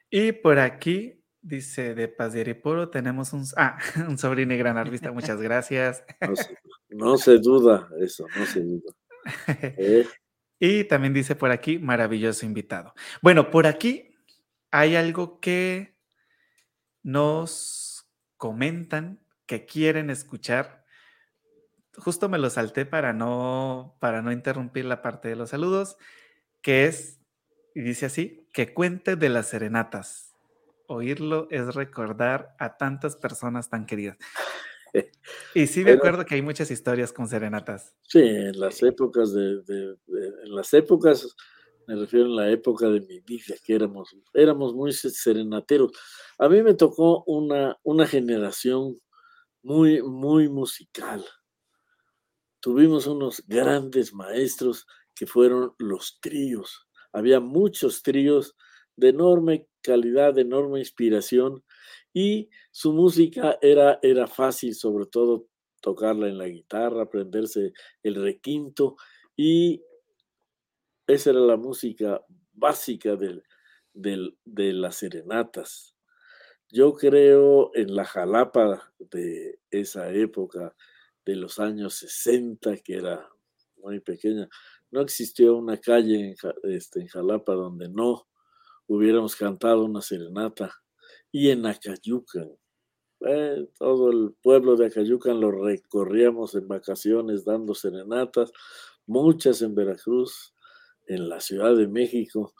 [0.10, 2.62] Y por aquí Dice de Paz de
[2.92, 6.04] tenemos un, ah, un sobrino y gran artista, muchas gracias.
[6.90, 8.94] No se, duda eso, no se duda.
[9.78, 10.08] Eh.
[10.60, 12.94] Y también dice por aquí, maravilloso invitado.
[13.22, 14.16] Bueno, por aquí
[14.72, 15.96] hay algo que
[17.04, 20.86] nos comentan que quieren escuchar.
[21.96, 25.98] Justo me lo salté para no, para no interrumpir la parte de los saludos,
[26.62, 27.20] que es,
[27.74, 30.31] y dice así, que cuente de las serenatas
[30.92, 34.18] oírlo es recordar a tantas personas tan queridas.
[35.56, 37.96] Y sí me acuerdo que hay muchas historias con serenatas.
[38.02, 39.62] Sí, en las épocas de,
[40.44, 41.34] en las épocas,
[41.88, 45.92] me refiero a la época de mi vida, que éramos, éramos muy serenateros.
[46.38, 49.00] A mí me tocó una, una generación
[49.64, 51.24] muy, muy musical.
[52.60, 54.86] Tuvimos unos grandes maestros
[55.16, 56.88] que fueron los tríos.
[57.14, 58.56] Había muchos tríos
[59.02, 61.64] de enorme calidad, de enorme inspiración
[62.14, 65.48] y su música era, era fácil, sobre todo
[65.82, 67.74] tocarla en la guitarra, aprenderse
[68.04, 68.96] el requinto
[69.36, 69.82] y
[71.08, 72.24] esa era la música
[72.54, 73.44] básica del,
[73.94, 75.96] de las serenatas.
[76.70, 80.76] Yo creo en la Jalapa de esa época,
[81.26, 83.28] de los años 60, que era
[83.78, 84.48] muy pequeña,
[84.92, 86.36] no existió una calle en,
[86.72, 88.28] este, en Jalapa donde no
[88.88, 90.74] hubiéramos cantado una serenata.
[91.32, 92.52] Y en Acayucan,
[93.26, 98.52] eh, todo el pueblo de Acayucan lo recorríamos en vacaciones dando serenatas,
[99.06, 100.54] muchas en Veracruz,
[101.08, 102.54] en la Ciudad de México.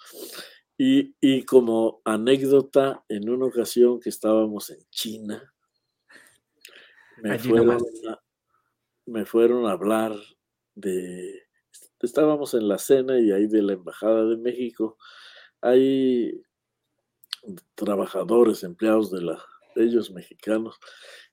[0.78, 5.54] Y, como anécdota, en una ocasión que estábamos en China,
[7.22, 7.78] me fueron,
[8.10, 8.20] a,
[9.06, 10.16] me fueron a hablar
[10.74, 11.44] de,
[12.00, 14.98] estábamos en la cena y ahí de la Embajada de México,
[15.62, 16.42] hay
[17.76, 19.44] trabajadores, empleados de, la,
[19.76, 20.80] ellos mexicanos,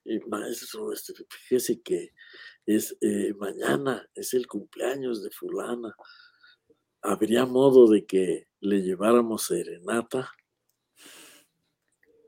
[0.05, 2.13] y maestro, este, fíjese que
[2.65, 5.95] es eh, mañana, es el cumpleaños de fulana,
[7.01, 10.31] habría modo de que le lleváramos serenata.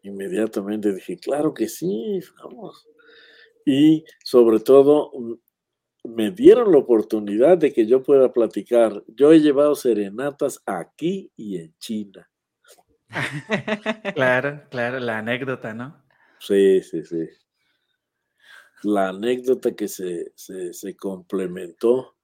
[0.03, 2.87] Inmediatamente dije, claro que sí, vamos.
[3.65, 5.11] Y sobre todo,
[6.03, 9.03] me dieron la oportunidad de que yo pueda platicar.
[9.07, 12.29] Yo he llevado serenatas aquí y en China.
[14.15, 16.03] claro, claro, la anécdota, ¿no?
[16.39, 17.27] Sí, sí, sí.
[18.83, 22.15] La anécdota que se, se, se complementó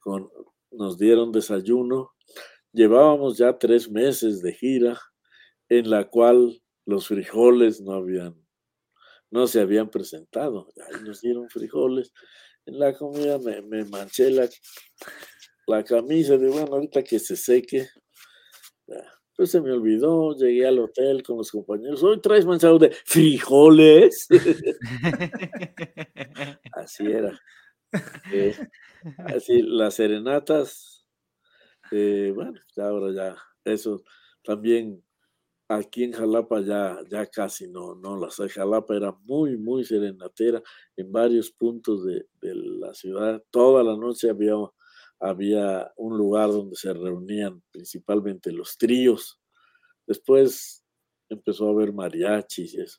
[0.00, 0.30] con,
[0.72, 2.12] nos dieron desayuno
[2.72, 4.98] Llevábamos ya tres meses de gira
[5.68, 8.34] en la cual los frijoles no habían,
[9.30, 10.68] no se habían presentado.
[10.88, 12.14] Ahí nos dieron frijoles.
[12.66, 17.88] En la comida me, manché la, camisa de bueno, ahorita que se seque.
[19.36, 22.02] Pues se me olvidó, llegué al hotel con los compañeros.
[22.02, 24.28] Hoy traes manchado de frijoles.
[26.72, 27.40] así era.
[28.32, 28.54] Eh,
[29.26, 30.92] así, las serenatas
[31.92, 34.02] eh, bueno, ya ahora ya, eso
[34.42, 35.04] también
[35.76, 38.48] aquí en Jalapa ya, ya casi no, no las hay.
[38.48, 40.62] Jalapa era muy, muy serenatera
[40.96, 43.42] en varios puntos de, la ciudad.
[43.50, 44.54] Toda la noche había,
[45.20, 49.40] había un lugar donde se reunían principalmente los tríos.
[50.06, 50.84] Después
[51.28, 52.98] empezó a haber mariachis y eso.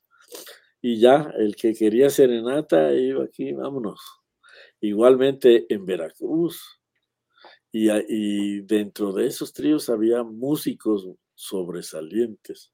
[0.81, 4.01] Y ya, el que quería serenata iba aquí, vámonos.
[4.81, 6.61] Igualmente en Veracruz,
[7.75, 12.71] y, dentro de esos tríos había músicos sobresalientes.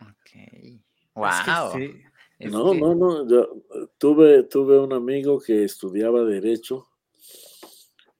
[0.00, 0.80] Ok.
[1.14, 1.78] Wow.
[2.40, 3.28] no, no, no.
[3.28, 3.42] Yo
[3.74, 6.88] eh, tuve, tuve un amigo que estudiaba Derecho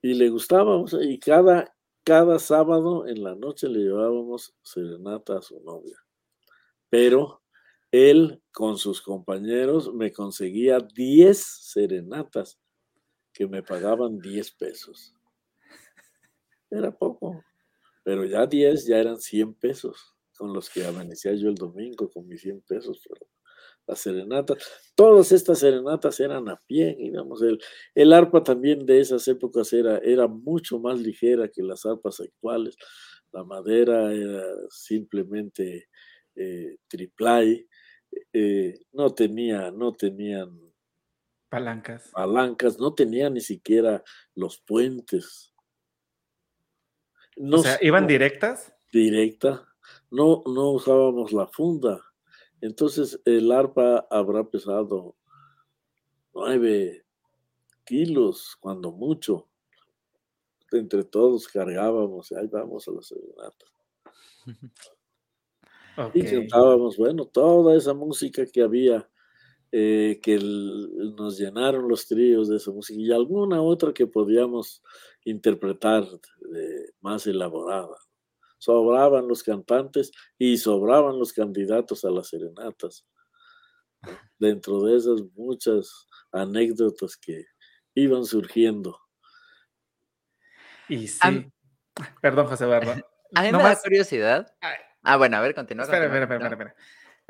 [0.01, 5.59] y le gustaba, y cada, cada sábado en la noche le llevábamos serenata a su
[5.61, 5.97] novia.
[6.89, 7.41] Pero
[7.91, 12.59] él con sus compañeros me conseguía 10 serenatas
[13.33, 15.13] que me pagaban 10 pesos.
[16.69, 17.43] Era poco,
[18.11, 22.27] pero ya 10 ya eran 100 pesos con los que amanecía yo el domingo con
[22.27, 23.01] mis 100 pesos.
[23.07, 23.25] Pero
[23.87, 24.57] las serenatas,
[24.95, 27.57] todas estas serenatas eran a pie, digamos, el,
[27.95, 32.75] el arpa también de esas épocas era, era mucho más ligera que las arpas actuales.
[33.31, 35.87] La madera era simplemente
[36.35, 37.65] eh, triplay,
[38.33, 40.59] eh, no tenía, no tenían
[41.47, 42.09] Palancas.
[42.11, 44.03] Palancas, no tenía ni siquiera
[44.35, 45.50] los puentes.
[47.41, 48.71] No, o sea, ¿iban directas?
[48.93, 49.67] Directa.
[50.11, 51.99] No, no usábamos la funda.
[52.61, 55.15] Entonces el arpa habrá pesado
[56.35, 57.03] nueve
[57.83, 59.47] kilos, cuando mucho.
[60.71, 63.65] Entre todos cargábamos, y ahí vamos a la serenata.
[66.13, 69.09] Y cantábamos, bueno, toda esa música que había
[69.71, 70.37] eh, que
[71.17, 74.83] nos llenaron los tríos de esa música y alguna otra que podíamos
[75.25, 76.05] interpretar
[76.99, 77.97] más elaborada.
[78.57, 83.05] Sobraban los cantantes y sobraban los candidatos a las serenatas.
[84.37, 87.45] Dentro de esas muchas anécdotas que
[87.95, 88.99] iban surgiendo.
[90.87, 91.51] Y sí.
[92.21, 92.91] Perdón, José Eduardo.
[93.33, 94.53] A mí me da curiosidad.
[95.03, 95.85] Ah, bueno, a ver, continúa.
[95.85, 96.75] Espera, espera, espera, espera.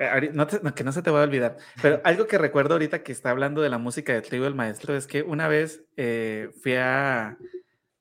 [0.01, 1.57] Eh, no que no se te va a olvidar.
[1.79, 4.95] Pero algo que recuerdo ahorita que está hablando de la música de Trigo el Maestro
[4.95, 7.37] es que una vez eh, fui a,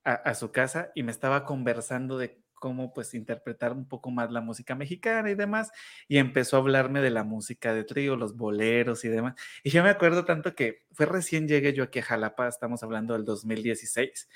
[0.04, 4.40] a, su casa y me estaba conversando de cómo pues interpretar un poco más la
[4.40, 5.70] música mexicana y demás,
[6.08, 9.34] y empezó a hablarme de la música de trío, los boleros y demás.
[9.64, 13.14] Y yo me acuerdo tanto que fue recién llegué yo aquí a Jalapa, estamos hablando
[13.14, 14.28] del 2016,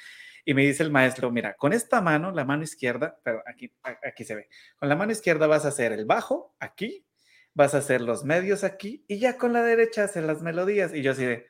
[0.46, 4.24] y me dice el maestro, mira, con esta mano, la mano izquierda, pero aquí, aquí
[4.24, 7.06] se ve, con la mano izquierda vas a hacer el bajo aquí,
[7.54, 10.92] vas a hacer los medios aquí y ya con la derecha hacer las melodías.
[10.92, 11.46] Y yo así de,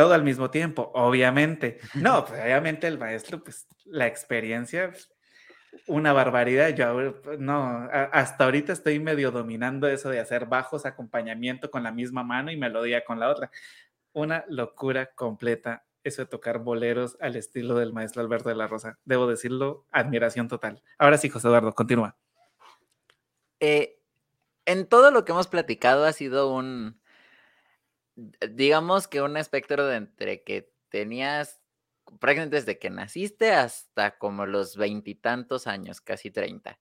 [0.00, 1.78] todo al mismo tiempo, obviamente.
[1.94, 4.92] No, pues obviamente el maestro, pues la experiencia,
[5.86, 6.70] una barbaridad.
[6.70, 11.92] Yo pues, no, hasta ahorita estoy medio dominando eso de hacer bajos, acompañamiento con la
[11.92, 13.50] misma mano y melodía con la otra.
[14.14, 18.98] Una locura completa eso de tocar boleros al estilo del maestro Alberto de la Rosa.
[19.04, 20.82] Debo decirlo, admiración total.
[20.96, 22.16] Ahora sí, José Eduardo, continúa.
[23.60, 23.98] Eh,
[24.64, 26.99] en todo lo que hemos platicado ha sido un,
[28.50, 31.60] digamos que un espectro de entre que tenías
[32.20, 36.80] prácticamente desde que naciste hasta como los veintitantos años, casi treinta.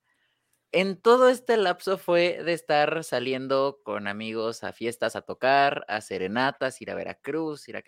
[0.71, 6.01] En todo este lapso fue de estar saliendo con amigos a fiestas a tocar, a
[6.01, 7.83] serenatas, ir a Veracruz, ir a.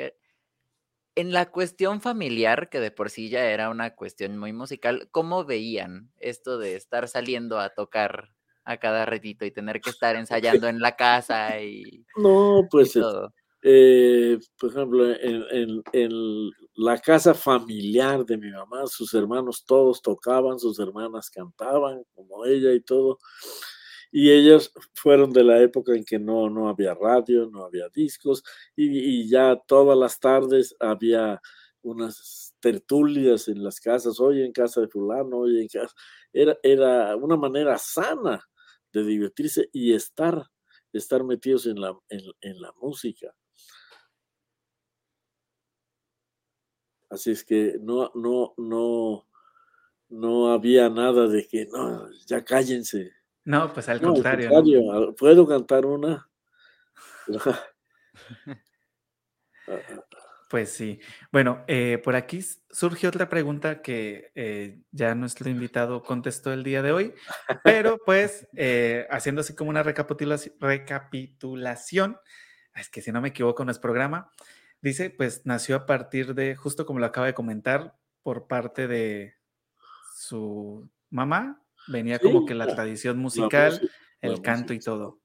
[1.16, 5.44] En la cuestión familiar, que de por sí ya era una cuestión muy musical, ¿cómo
[5.46, 8.30] veían esto de estar saliendo a tocar
[8.66, 12.96] a cada ratito y tener que estar ensayando en la casa y, No, y pues,
[12.96, 13.34] eh, todo?
[13.64, 20.02] eh, por ejemplo, en, en- en la casa familiar de mi mamá, sus hermanos todos
[20.02, 23.20] tocaban, sus hermanas cantaban como ella y todo.
[24.12, 28.44] Y ellos fueron de la época en que no, no había radio, no había discos,
[28.76, 31.42] y, y ya todas las tardes había
[31.84, 35.94] unas tertulias en las casas, hoy en casa de fulano, hoy en casa.
[36.34, 38.42] Era, era una manera sana
[38.94, 40.48] de divertirse y estar,
[40.94, 43.36] estar metidos en la, en, en la música.
[47.10, 49.28] Así es que no, no, no,
[50.10, 53.12] no había nada de que no, ya cállense.
[53.46, 56.30] No, pues al No, al contrario, contrario, ¿puedo cantar una?
[60.52, 61.00] Pues sí.
[61.32, 66.82] Bueno, eh, por aquí surge otra pregunta que eh, ya nuestro invitado contestó el día
[66.82, 67.14] de hoy,
[67.64, 72.18] pero pues eh, haciendo así como una recapitulaci- recapitulación,
[72.76, 74.30] es que si no me equivoco no es programa,
[74.82, 79.36] dice, pues nació a partir de, justo como lo acaba de comentar, por parte de
[80.18, 83.90] su mamá, venía como que la tradición la musical,
[84.22, 85.21] la el canto y todo.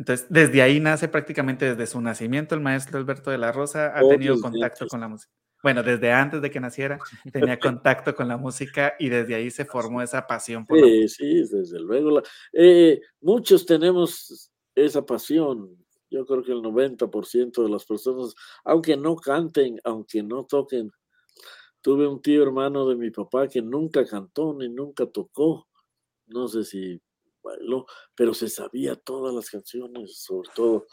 [0.00, 4.00] Entonces, desde ahí nace prácticamente desde su nacimiento el maestro Alberto de la Rosa ha
[4.08, 5.30] tenido contacto con la música.
[5.62, 6.98] Bueno, desde antes de que naciera
[7.34, 11.08] tenía contacto con la música y desde ahí se formó esa pasión por la Sí,
[11.10, 12.12] sí, desde luego.
[12.12, 12.22] la-
[12.54, 15.76] eh, muchos tenemos esa pasión.
[16.08, 18.34] Yo creo que el 90% de las personas,
[18.64, 20.90] aunque no canten, aunque no toquen.
[21.82, 25.68] Tuve un tío hermano de mi papá que nunca cantó ni nunca tocó.
[26.26, 27.02] No sé si
[28.14, 30.86] pero se sabía todas las canciones, sobre todo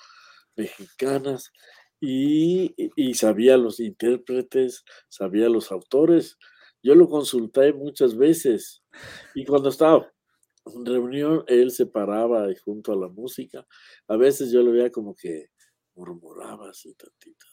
[0.56, 1.52] mexicanas,
[2.00, 6.38] y, y- sabía los intérpretes, sabía los autores.
[6.84, 8.84] Yo lo consulté muchas veces
[9.34, 10.12] y cuando estaba
[10.66, 13.66] en reunión, él se paraba junto a la música.
[14.08, 15.48] A veces yo lo veía como que
[15.96, 17.46] murmuraba así tantito,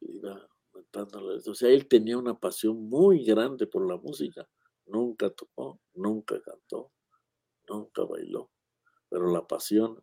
[0.00, 0.48] y iba.
[1.46, 4.48] O sea, él tenía una pasión muy grande por la música.
[4.86, 6.92] Nunca tocó, nunca cantó,
[7.68, 8.50] nunca bailó,
[9.08, 10.02] pero la pasión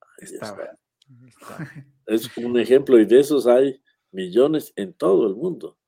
[0.00, 0.64] ahí Estaba.
[0.64, 0.78] está.
[1.26, 1.56] Está.
[2.06, 5.78] Es un ejemplo y de esos hay millones en todo el mundo.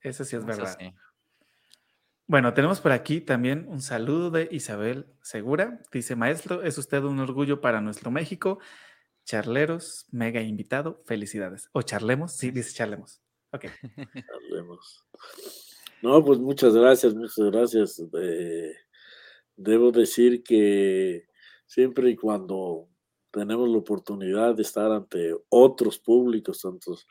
[0.00, 0.76] Eso sí es Eso verdad.
[0.78, 0.92] sí.
[2.26, 5.82] Bueno, tenemos por aquí también un saludo de Isabel Segura.
[5.92, 8.58] Dice, maestro, es usted un orgullo para nuestro México.
[9.24, 11.68] Charleros, mega invitado, felicidades.
[11.72, 13.22] O charlemos, sí, dice charlemos.
[13.52, 13.66] Ok.
[14.34, 15.06] Hablemos.
[16.02, 18.02] No, pues muchas gracias, muchas gracias.
[18.20, 18.74] Eh,
[19.56, 21.26] debo decir que
[21.66, 22.88] siempre y cuando
[23.30, 27.06] tenemos la oportunidad de estar ante otros públicos, tantos,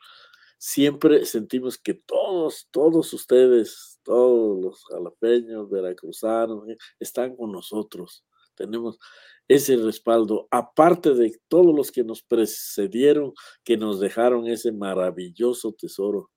[0.58, 8.24] siempre sentimos que todos, todos ustedes, todos los jalapeños, veracruzanos, eh, están con nosotros.
[8.54, 8.98] Tenemos
[9.46, 16.30] ese respaldo, aparte de todos los que nos precedieron, que nos dejaron ese maravilloso tesoro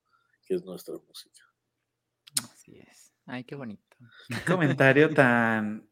[0.45, 1.43] que es nuestra música.
[2.43, 3.14] Así es.
[3.26, 3.84] Ay, qué bonito.
[4.28, 5.88] Qué comentario tan.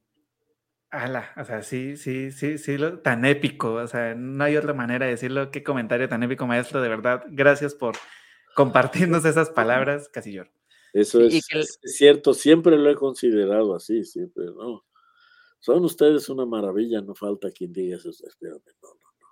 [0.96, 3.74] Ala, o sea, sí, sí, sí, sí, lo- tan épico.
[3.74, 5.52] O sea, no hay otra manera de decirlo.
[5.52, 6.82] Qué comentario tan épico, maestro.
[6.82, 7.96] De verdad, gracias por
[8.56, 10.08] compartirnos esas palabras.
[10.10, 10.50] Casi lloro.
[10.94, 14.86] Eso es, el- es cierto, siempre lo he considerado así, siempre, ¿no?
[15.60, 18.10] Son ustedes una maravilla, no falta quien diga eso.
[18.10, 19.28] Espérame, no, no, no.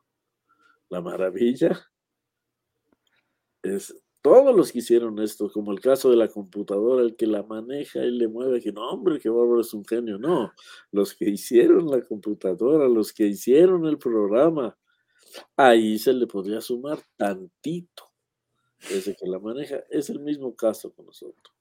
[0.89, 1.89] La maravilla
[3.61, 7.43] es todos los que hicieron esto, como el caso de la computadora, el que la
[7.43, 10.17] maneja y le mueve, que no, hombre, que bárbaro es un genio.
[10.17, 10.53] No,
[10.91, 14.77] los que hicieron la computadora, los que hicieron el programa,
[15.57, 18.11] ahí se le podría sumar tantito.
[18.89, 21.53] Ese que la maneja es el mismo caso con nosotros.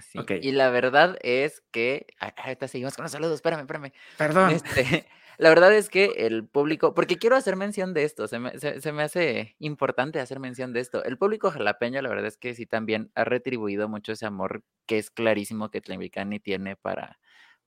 [0.00, 0.18] Sí.
[0.18, 0.32] Ok.
[0.42, 2.06] Y la verdad es que.
[2.36, 3.34] Ahorita seguimos con los saludos.
[3.34, 3.92] Espérame, espérame.
[4.16, 4.50] Perdón.
[4.50, 5.06] Este,
[5.38, 8.80] la verdad es que el público, porque quiero hacer mención de esto, se me, se-
[8.80, 11.02] se me hace importante hacer mención de esto.
[11.04, 14.98] El público jalapeño, la verdad es que sí también ha retribuido mucho ese amor que
[14.98, 17.18] es clarísimo que Tlemicani tiene para,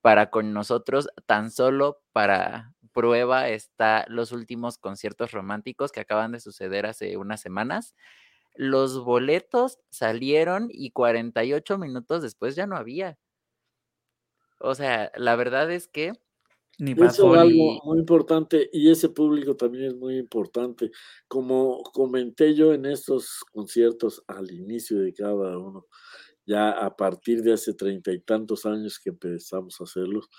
[0.01, 1.09] para con nosotros.
[1.25, 7.41] Tan solo para prueba está los últimos conciertos románticos que acaban de suceder hace unas
[7.41, 7.95] semanas.
[8.55, 13.17] Los boletos salieron y 48 minutos después ya no había.
[14.59, 16.13] O sea, la verdad es que
[16.79, 20.91] Ni Eso es algo muy importante y ese público también es muy importante.
[21.27, 25.87] Como comenté yo en estos conciertos al inicio de cada uno,
[26.45, 30.29] ya a partir de hace treinta y tantos años que empezamos a hacerlos,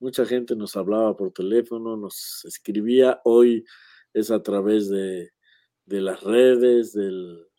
[0.00, 3.64] mucha gente nos hablaba por teléfono, nos escribía, hoy
[4.12, 5.30] es a través de,
[5.86, 7.49] de las redes, del,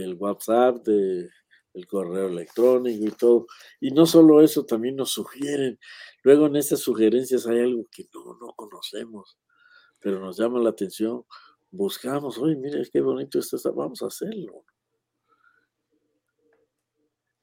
[0.00, 1.30] del WhatsApp, de,
[1.76, 3.46] del correo electrónico y todo.
[3.80, 5.78] Y no solo eso, también nos sugieren.
[6.22, 9.38] Luego en estas sugerencias hay algo que no, no conocemos,
[10.00, 11.24] pero nos llama la atención.
[11.70, 14.64] Buscamos, oye, mira qué bonito esto está, vamos a hacerlo.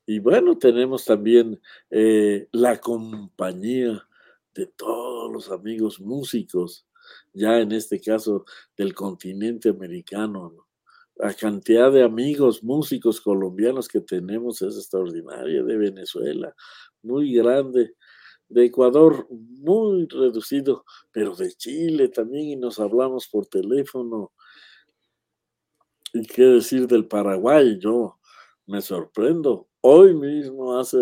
[0.05, 4.05] Y bueno, tenemos también eh, la compañía
[4.53, 6.85] de todos los amigos músicos,
[7.31, 8.45] ya en este caso
[8.75, 10.51] del continente americano.
[10.55, 10.72] ¿no?
[11.15, 16.55] La cantidad de amigos músicos colombianos que tenemos es extraordinaria, de Venezuela,
[17.03, 17.95] muy grande,
[18.49, 24.31] de Ecuador muy reducido, pero de Chile también y nos hablamos por teléfono.
[26.13, 27.79] ¿Y qué decir del Paraguay?
[27.79, 28.19] Yo
[28.65, 29.67] me sorprendo.
[29.81, 30.97] Hoy mismo, hace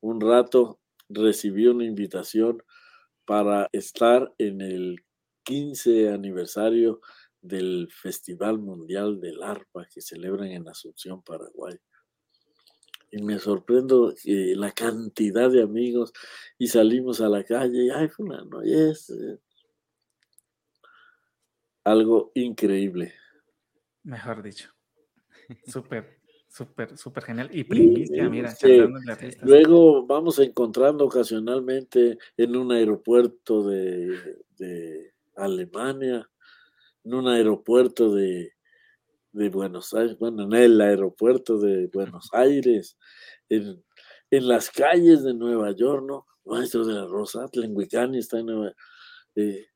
[0.00, 2.62] un rato, recibí una invitación
[3.24, 4.96] para estar en el
[5.44, 7.00] 15 aniversario
[7.40, 11.76] del Festival Mundial del Arpa que celebran en Asunción, Paraguay.
[13.10, 16.12] Y me sorprendo eh, la cantidad de amigos
[16.58, 19.38] y salimos a la calle y, ay, fulano, y es eh,
[21.84, 23.14] algo increíble.
[24.04, 24.70] Mejor dicho.
[25.66, 27.50] Súper, súper, súper genial.
[27.52, 29.48] Y primicia, mira, este, artistas.
[29.48, 36.28] Luego vamos encontrando ocasionalmente en un aeropuerto de, de Alemania,
[37.04, 38.52] en un aeropuerto de,
[39.32, 42.98] de Buenos Aires, bueno, en el aeropuerto de Buenos Aires,
[43.48, 43.82] en,
[44.30, 46.26] en las calles de Nueva York, ¿no?
[46.44, 48.72] Maestro de la Rosa, Tlenguicani está en Nueva
[49.36, 49.66] eh,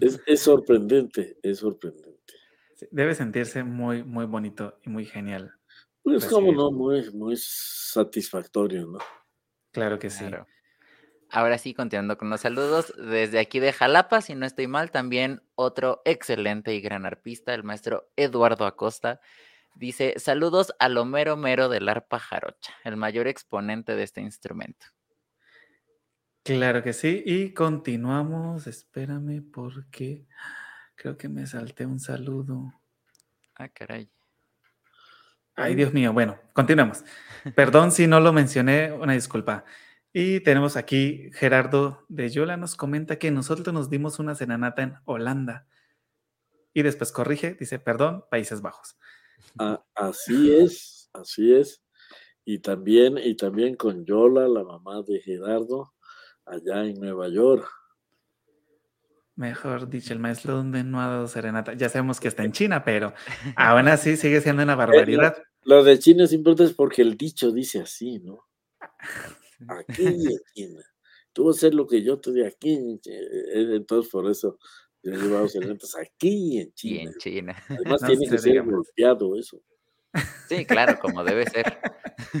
[0.00, 2.34] es, es sorprendente, es sorprendente.
[2.90, 5.52] Debe sentirse muy, muy bonito y muy genial.
[6.02, 8.98] Pues como no, muy, muy satisfactorio, ¿no?
[9.72, 10.24] Claro que sí.
[10.24, 10.46] Claro.
[11.30, 15.42] Ahora sí, continuando con los saludos, desde aquí de Jalapa, si no estoy mal, también
[15.54, 19.20] otro excelente y gran arpista, el maestro Eduardo Acosta,
[19.74, 24.86] dice, saludos al Homero Mero del arpa jarocha, el mayor exponente de este instrumento.
[26.46, 27.24] Claro que sí.
[27.26, 28.68] Y continuamos.
[28.68, 30.28] Espérame porque
[30.94, 32.72] creo que me salté un saludo.
[33.56, 34.08] Ah, caray.
[35.56, 36.12] Ay, Dios mío.
[36.12, 37.02] Bueno, continuamos.
[37.56, 39.64] Perdón si no lo mencioné, una disculpa.
[40.18, 44.94] Y tenemos aquí Gerardo de Yola nos comenta que nosotros nos dimos una serenata en
[45.04, 45.66] Holanda.
[46.72, 48.96] Y después corrige, dice, perdón, Países Bajos.
[49.58, 51.82] A- así es, así es.
[52.46, 55.92] Y también, y también con Yola, la mamá de Gerardo,
[56.46, 57.68] allá en Nueva York.
[59.34, 61.74] Mejor dicho, el maestro donde no ha dado serenata.
[61.74, 63.12] Ya sabemos que está en China, pero
[63.54, 65.36] aún así sigue siendo una barbaridad.
[65.64, 68.46] Lo de China es importante porque el dicho dice así, ¿no?
[69.68, 70.80] Aquí en China.
[71.32, 72.74] Tú vas a hacer lo que yo te diga aquí.
[72.74, 74.58] en Chi- eh, Entonces, por eso
[75.02, 77.10] yo he llevado serenatas aquí en Y China.
[77.10, 77.56] en China.
[77.68, 79.60] Además, No tiene que ser golpeado eso.
[80.48, 81.64] Sí, claro, como debe ser.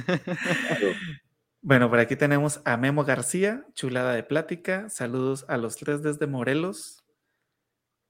[0.04, 0.88] Claro.
[1.62, 4.88] Bueno, por aquí tenemos a Memo García, chulada de plática.
[4.88, 7.04] Saludos a los tres desde Morelos.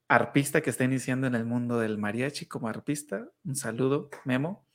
[0.09, 3.31] Arpista que está iniciando en el mundo del mariachi como arpista.
[3.47, 4.67] Un saludo, Memo.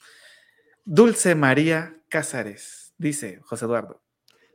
[0.84, 4.02] Dulce María Cázares, dice José Eduardo.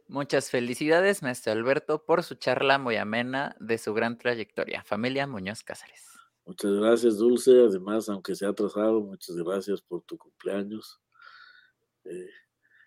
[0.08, 4.82] Muchas felicidades, maestro Alberto, por su charla muy amena de su gran trayectoria.
[4.84, 6.04] Familia Muñoz Cáceres.
[6.44, 7.50] Muchas gracias, Dulce.
[7.50, 11.00] Además, aunque se ha atrasado, muchas gracias por tu cumpleaños.
[12.04, 12.30] Eh,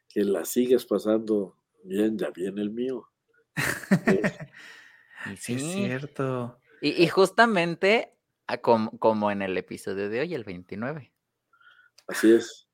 [0.08, 3.08] que la sigas pasando bien, ya viene el mío.
[4.06, 4.22] Eh,
[5.38, 6.58] Sí, es cierto.
[6.80, 8.16] Y, y justamente
[8.48, 11.12] a com- como en el episodio de hoy, el 29.
[12.08, 12.69] así es.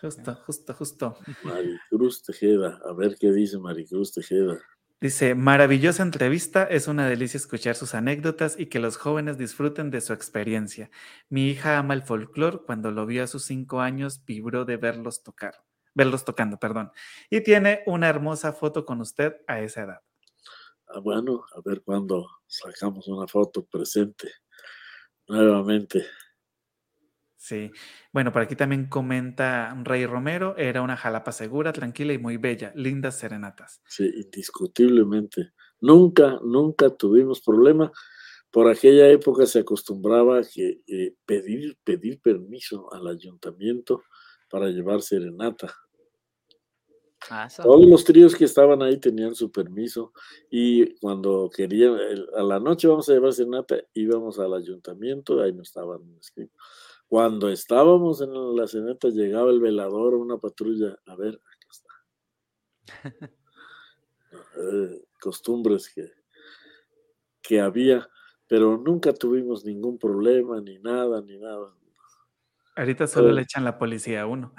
[0.00, 1.18] Justo, justo, justo.
[1.42, 2.80] Maricruz Tejeda.
[2.84, 4.60] A ver qué dice Maricruz Tejeda.
[5.00, 10.00] Dice, maravillosa entrevista, es una delicia escuchar sus anécdotas y que los jóvenes disfruten de
[10.00, 10.90] su experiencia.
[11.28, 15.22] Mi hija ama el folclore, cuando lo vio a sus cinco años vibró de verlos
[15.22, 15.54] tocar,
[15.94, 16.90] verlos tocando, perdón.
[17.28, 20.00] Y tiene una hermosa foto con usted a esa edad.
[20.86, 24.30] Ah, bueno, a ver cuándo sacamos una foto presente
[25.28, 26.06] nuevamente.
[27.44, 27.70] Sí.
[28.10, 32.72] Bueno, por aquí también comenta Rey Romero, era una jalapa segura, tranquila y muy bella,
[32.74, 33.82] lindas serenatas.
[33.86, 35.52] Sí, indiscutiblemente.
[35.78, 37.92] Nunca, nunca tuvimos problema.
[38.50, 44.04] Por aquella época se acostumbraba que eh, pedir, pedir permiso al ayuntamiento
[44.48, 45.70] para llevar serenata.
[47.28, 47.48] Ah.
[47.62, 50.14] Todos los tríos que estaban ahí tenían su permiso
[50.50, 51.98] y cuando querían,
[52.38, 56.56] a la noche vamos a llevar serenata, íbamos al ayuntamiento, ahí no estaban escritos.
[57.14, 63.30] Cuando estábamos en la serenata llegaba el velador, una patrulla, a ver, acá está.
[64.56, 66.10] Eh, costumbres que,
[67.40, 68.08] que había,
[68.48, 71.72] pero nunca tuvimos ningún problema, ni nada, ni nada.
[72.74, 73.34] Ahorita solo Eh.
[73.34, 74.52] le echan la policía a uno.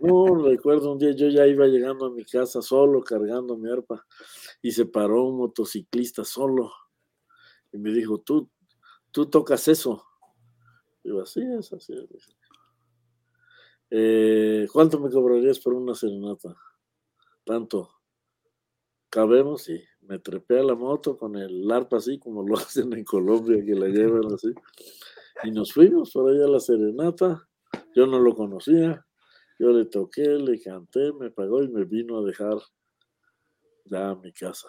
[0.00, 4.04] No, recuerdo un día yo ya iba llegando a mi casa solo cargando mi arpa
[4.62, 6.72] y se paró un motociclista solo
[7.70, 8.50] y me dijo, tú,
[9.12, 10.08] tú tocas eso.
[11.04, 12.36] Digo, así es, así es.
[13.90, 16.56] "Eh, ¿Cuánto me cobrarías por una serenata?
[17.44, 17.90] Tanto.
[19.10, 23.04] Cabemos y me trepé a la moto con el arpa así como lo hacen en
[23.04, 24.52] Colombia, que la llevan así.
[25.44, 27.48] Y nos fuimos por allá a la serenata.
[27.94, 29.04] Yo no lo conocía.
[29.58, 32.58] Yo le toqué, le canté, me pagó y me vino a dejar
[33.84, 34.68] ya a mi casa.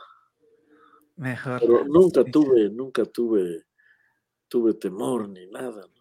[1.16, 1.60] Mejor.
[1.60, 3.66] Pero nunca tuve, nunca tuve,
[4.48, 5.82] tuve temor ni nada.
[5.96, 6.01] ¿no?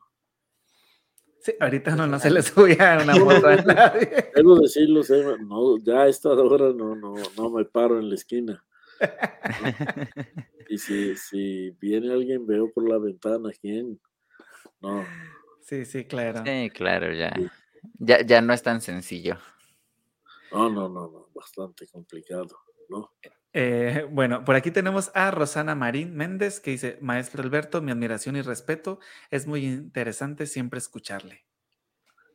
[1.41, 4.31] Sí, ahorita no, no se le subía una moto a nadie.
[4.35, 5.03] Debo decirlo,
[5.39, 8.65] no, ya a esta hora no, no, no me paro en la esquina.
[10.69, 14.01] Y si, si viene alguien, veo por la ventana quién.
[14.81, 15.05] No,
[15.62, 16.43] Sí, sí, claro.
[16.45, 17.33] Sí, claro, ya.
[17.99, 19.37] Ya, ya no es tan sencillo.
[20.53, 22.57] no, no, no, no, bastante complicado,
[22.89, 23.12] ¿no?
[23.52, 28.36] Eh, bueno, por aquí tenemos a Rosana Marín Méndez que dice, Maestro Alberto, mi admiración
[28.36, 29.01] y respeto,
[29.31, 31.44] es muy interesante siempre escucharle.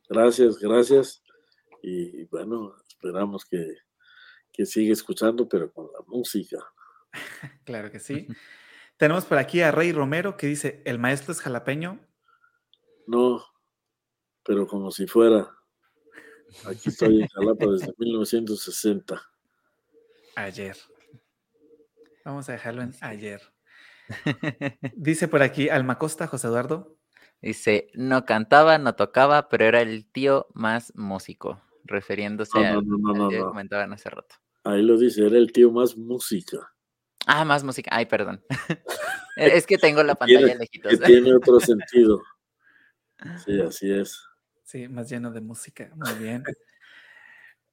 [0.10, 1.24] Gracias, gracias.
[1.82, 3.78] Y, y bueno, esperamos que,
[4.52, 6.58] que siga escuchando, pero con la música.
[7.66, 8.28] Claro que sí.
[8.98, 12.00] tenemos por aquí a Rey Romero que dice, el maestro es jalapeño.
[13.08, 13.44] No,
[14.44, 15.50] pero como si fuera.
[16.66, 19.22] Aquí estoy en Jalapa desde 1960.
[20.36, 20.76] Ayer.
[22.26, 23.42] Vamos a dejarlo en ayer.
[24.96, 26.98] Dice por aquí Alma Costa, José Eduardo.
[27.42, 33.10] Dice, no cantaba, no tocaba, pero era el tío más músico, refiriéndose No, no, no,
[33.26, 33.48] al tío que no.
[33.50, 34.36] comentaban hace rato.
[34.64, 36.74] Ahí lo dice, era el tío más música.
[37.28, 37.92] Ah, más música.
[37.94, 38.44] Ay, perdón.
[39.38, 40.92] es que tengo la pantalla Tiene- lejitos.
[40.92, 42.22] Que tiene otro sentido.
[43.46, 44.20] Sí, así es.
[44.64, 45.92] Sí, más lleno de música.
[45.96, 46.44] Muy bien.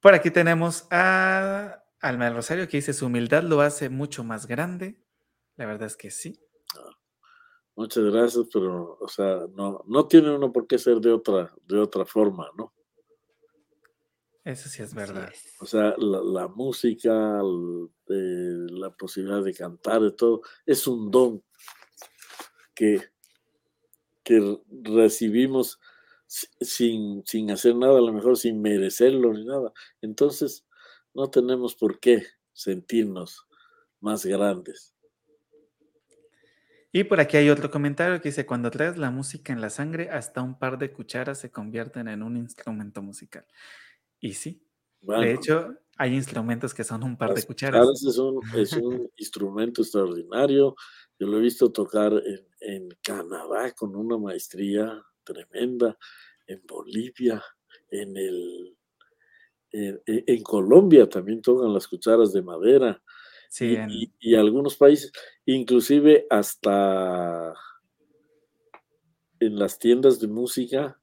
[0.00, 4.46] Por aquí tenemos a Alma del Rosario que dice, su humildad lo hace mucho más
[4.46, 5.00] grande.
[5.56, 6.38] La verdad es que sí.
[7.74, 11.78] Muchas gracias, pero, o sea, no, no tiene uno por qué ser de otra, de
[11.78, 12.74] otra forma, ¿no?
[14.44, 15.32] Eso sí es verdad.
[15.60, 21.10] O sea, la, la música, el- eh, la posibilidad de cantar, de todo, es un
[21.10, 21.42] don
[22.74, 23.00] que,
[24.24, 25.80] que recibimos
[26.26, 29.72] si- sin, sin hacer nada, a lo mejor sin merecerlo ni nada.
[30.00, 30.66] Entonces,
[31.14, 33.46] no tenemos por qué sentirnos
[34.00, 34.94] más grandes.
[36.94, 40.10] Y por aquí hay otro comentario que dice, cuando traes la música en la sangre,
[40.10, 43.46] hasta un par de cucharas se convierten en un instrumento musical.
[44.20, 44.62] Y sí,
[45.00, 47.80] Bueno, de hecho, hay instrumentos que son un par de cucharas.
[47.80, 50.76] cucharas es un, es un instrumento extraordinario.
[51.18, 55.96] Yo lo he visto tocar en, en Canadá con una maestría tremenda,
[56.46, 57.42] en Bolivia,
[57.88, 58.76] en el
[59.72, 63.02] en, en- en Colombia también tocan las cucharas de madera
[63.48, 65.12] Sí, y, en- y- y algunos países,
[65.46, 67.52] inclusive hasta
[69.40, 70.98] en las tiendas de música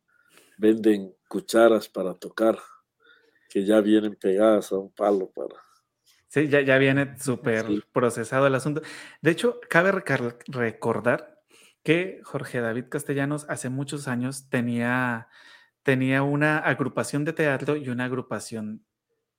[0.58, 2.58] venden cucharas para tocar
[3.50, 5.56] que ya vienen pegadas a un palo para
[6.28, 7.82] Sí, ya, ya viene súper Sí.
[7.92, 8.82] procesado el asunto.
[9.22, 9.92] De hecho, cabe
[10.48, 11.40] recordar
[11.84, 15.28] que Jorge David Castellanos hace muchos años tenía,
[15.84, 18.86] tenía una agrupación de teatro y una agrupación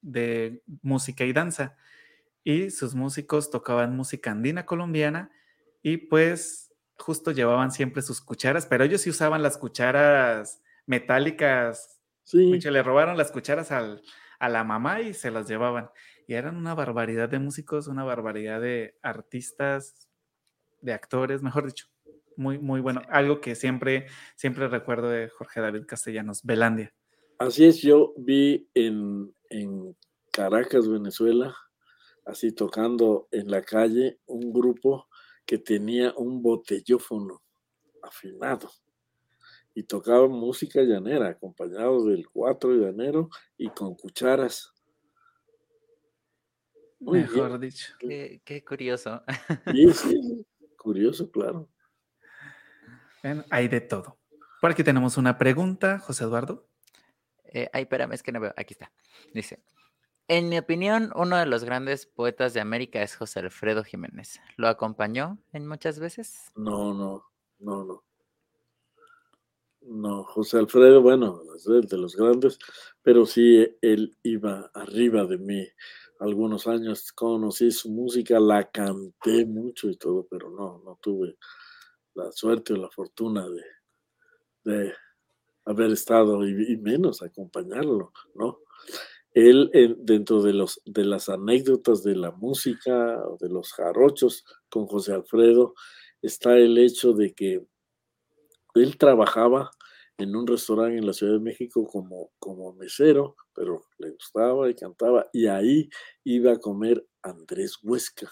[0.03, 1.77] de música y danza.
[2.45, 5.31] Y sus músicos tocaban música andina colombiana
[5.83, 12.39] y pues justo llevaban siempre sus cucharas, pero ellos sí usaban las cucharas metálicas Sí,
[12.51, 14.03] Micho, le robaron las cucharas al-
[14.41, 15.91] a la mamá y se las llevaban.
[16.27, 20.09] Y eran una barbaridad de músicos, una barbaridad de artistas,
[20.83, 21.87] de actores, mejor dicho.
[22.41, 23.03] Muy, muy bueno.
[23.11, 26.91] Algo que siempre, siempre recuerdo de Jorge David Castellanos, Belandia.
[27.39, 27.83] así es.
[27.83, 29.95] Yo vi en, en
[30.33, 31.55] Caracas, Venezuela,
[32.25, 35.07] así tocando en la calle, un grupo
[35.45, 37.43] que tenía un botellófono
[38.03, 38.71] afinado
[39.75, 44.73] y tocaba música llanera, acompañado del cuatro llanero y con cucharas.
[47.01, 47.33] Muy bien.
[47.35, 47.93] mejor dicho.
[47.99, 49.23] Qué, qué curioso.
[49.73, 50.47] Sí, sí,
[50.79, 51.69] curioso, claro.
[53.22, 54.18] Ven, hay de todo.
[54.60, 56.66] Por aquí tenemos una pregunta, José Eduardo.
[57.44, 58.55] Eh, ay, espérame, es que no veo.
[58.56, 58.92] Aquí está.
[59.34, 59.62] Dice,
[60.28, 64.40] En mi opinión, uno de los grandes poetas de América es José Alfredo Jiménez.
[64.56, 66.51] ¿Lo acompañó en muchas veces?
[66.55, 67.24] No, no,
[67.59, 68.05] no, no.
[69.82, 72.59] No, José Alfredo, bueno, es de los grandes,
[73.02, 75.66] pero sí él iba arriba de mí.
[76.20, 81.38] Algunos años conocí su música, la canté mucho y todo, pero no, no tuve
[82.15, 83.62] la suerte o la fortuna de,
[84.65, 84.93] de
[85.65, 88.59] haber estado y, menos acompañarlo, ¿no?
[89.32, 95.12] Él, dentro de, los, de las anécdotas de la música, de los jarochos con José
[95.12, 95.74] Alfredo,
[96.20, 97.65] está el hecho de que
[98.74, 99.70] él trabajaba
[100.19, 104.74] en un restaurante en la Ciudad de México como, como mesero, pero le gustaba y
[104.74, 105.89] cantaba, y ahí
[106.24, 108.31] iba a comer Andrés Huesca.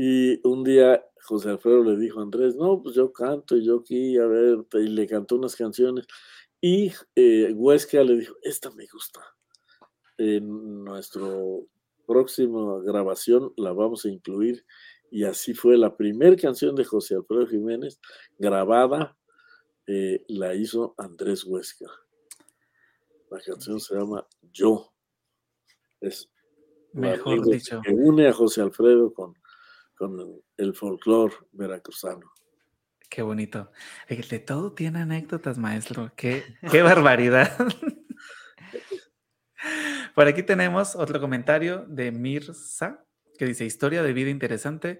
[0.00, 3.80] Y un día José Alfredo le dijo a Andrés, no, pues yo canto y yo
[3.80, 6.06] aquí, a ver, y le cantó unas canciones.
[6.60, 9.20] Y eh, Huesca le dijo, esta me gusta.
[10.16, 11.26] En nuestra
[12.06, 14.64] próxima grabación la vamos a incluir.
[15.10, 17.98] Y así fue la primera canción de José Alfredo Jiménez
[18.38, 19.18] grabada,
[19.88, 21.90] eh, la hizo Andrés Huesca.
[23.32, 24.92] La canción se llama Yo.
[26.00, 26.30] Es
[26.92, 27.80] Mejor dicho.
[27.82, 29.34] Que une a José Alfredo con,
[29.98, 32.32] con el folclore veracruzano.
[33.10, 33.70] Qué bonito.
[34.08, 36.12] De todo tiene anécdotas, maestro.
[36.16, 37.56] Qué, qué barbaridad.
[40.14, 43.04] Por aquí tenemos otro comentario de Mirza,
[43.38, 44.98] que dice, historia de vida interesante.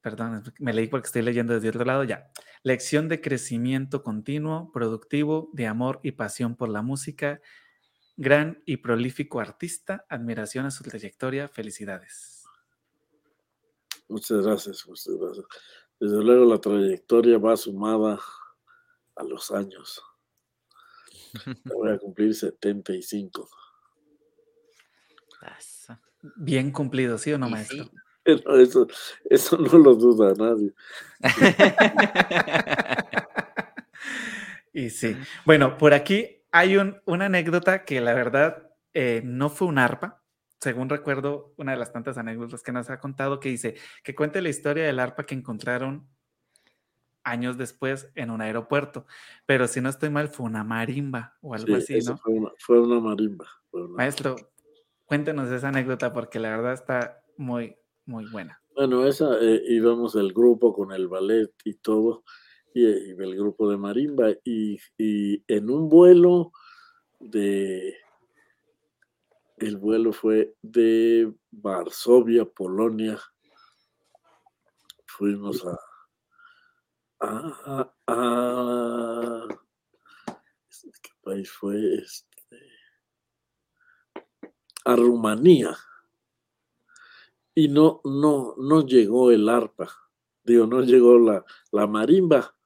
[0.00, 2.30] Perdón, me leí porque estoy leyendo desde otro lado ya.
[2.62, 7.40] Lección de crecimiento continuo, productivo, de amor y pasión por la música.
[8.16, 10.06] Gran y prolífico artista.
[10.08, 11.48] Admiración a su trayectoria.
[11.48, 12.37] Felicidades.
[14.08, 15.46] Muchas gracias, muchas gracias.
[16.00, 18.20] Desde luego la trayectoria va sumada
[19.16, 20.02] a los años.
[21.64, 23.48] Voy a cumplir 75.
[26.36, 27.90] Bien cumplido, ¿sí o no, maestro?
[28.24, 28.86] Eso,
[29.30, 30.74] eso no lo duda nadie.
[34.74, 35.16] y sí.
[35.46, 40.22] Bueno, por aquí hay un, una anécdota que la verdad eh, no fue un arpa,
[40.60, 44.42] según recuerdo, una de las tantas anécdotas que nos ha contado, que dice que cuente
[44.42, 46.08] la historia del arpa que encontraron
[47.22, 49.06] años después en un aeropuerto.
[49.46, 52.18] Pero si no estoy mal, fue una marimba o algo así, ¿no?
[52.58, 53.46] Fue una, marimba.
[53.72, 54.36] Maestro,
[55.04, 58.60] cuéntenos esa anécdota porque la verdad está muy, muy buena.
[58.74, 62.24] Bueno, esa eh, íbamos el grupo con el ballet y todo,
[62.74, 64.78] y, el grupo de marimba, y
[65.48, 66.52] en un vuelo
[67.20, 67.96] de
[69.60, 73.18] el vuelo fue de Varsovia, Polonia.
[75.06, 75.78] Fuimos a,
[77.20, 79.48] a, a,
[81.02, 82.26] ¿qué país fue este?
[84.84, 85.76] A Rumanía.
[87.54, 89.88] Y no, no, no llegó el arpa,
[90.44, 92.57] digo, no llegó la, la marimba.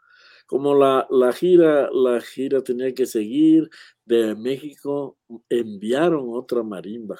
[0.52, 3.70] Como la, la gira, la gira tenía que seguir,
[4.04, 5.16] de México
[5.48, 7.18] enviaron otra marimba.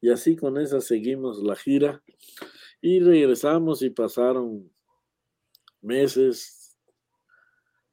[0.00, 2.04] Y así con esa seguimos la gira
[2.80, 4.70] y regresamos y pasaron
[5.80, 6.78] meses,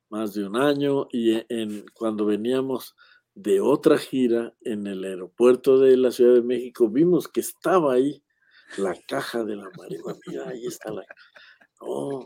[0.07, 2.95] más de un año, y e, en, cuando veníamos
[3.33, 8.23] de otra gira en el aeropuerto de la Ciudad de México, vimos que estaba ahí
[8.77, 10.15] la caja de la marimba.
[10.27, 11.03] Mira, ahí está la...
[11.79, 12.23] Oh,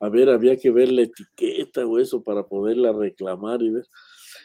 [0.00, 3.86] a ver, había que ver la etiqueta o eso para poderla reclamar y ver.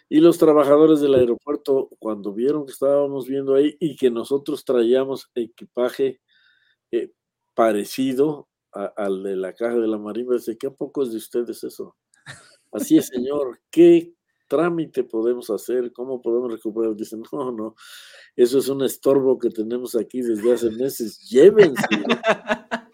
[0.09, 5.29] Y los trabajadores del aeropuerto, cuando vieron que estábamos viendo ahí y que nosotros traíamos
[5.35, 6.19] equipaje
[6.91, 7.11] eh,
[7.53, 11.95] parecido al de la caja de la marimba, dice, ¿qué poco es de ustedes eso?
[12.71, 14.13] Así es, señor, ¿qué
[14.47, 15.91] trámite podemos hacer?
[15.91, 16.95] ¿Cómo podemos recuperar?
[16.95, 17.75] Dicen, no, no,
[18.35, 21.83] eso es un estorbo que tenemos aquí desde hace meses, llévense.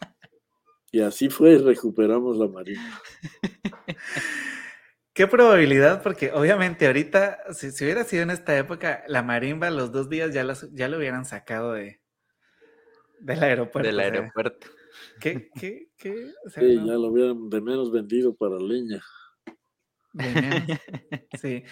[0.96, 3.02] y así fue, recuperamos la marimba.
[5.14, 6.02] ¿Qué probabilidad?
[6.02, 10.48] Porque obviamente ahorita, si, hubiera sido en esta época, la marimba los dos días ya,
[10.72, 12.00] ya lo hubieran sacado de,
[13.20, 13.90] del aeropuerto.
[13.90, 14.68] Del aeropuerto.
[15.20, 15.50] ¿Qué?
[15.60, 15.90] ¿Qué?
[15.98, 16.32] ¿Qué?
[16.48, 19.04] sí, ya lo hubieran de menos vendido para leña.
[21.42, 21.66] Sí.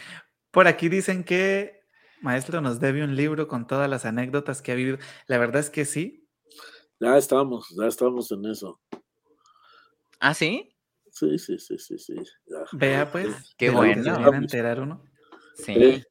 [0.51, 1.79] Por aquí dicen que
[2.19, 4.97] Maestro nos debe un libro con todas las anécdotas que ha vivido.
[5.27, 6.27] La verdad es que sí.
[6.99, 8.81] Ya estamos, ya estamos en eso.
[10.23, 10.73] ¿Ah, sí?
[11.11, 12.15] Sí, sí, sí, sí, sí.
[12.71, 13.53] Vea pues.
[13.57, 14.15] Qué bueno.
[14.15, 15.03] ¿Se enterar uno?
[15.57, 16.01] Sí.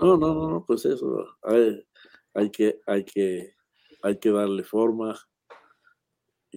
[0.00, 1.36] no, no, no, no, pues eso.
[1.42, 1.86] Hay,
[2.32, 3.54] hay, que, hay que,
[4.02, 5.14] hay que darle forma.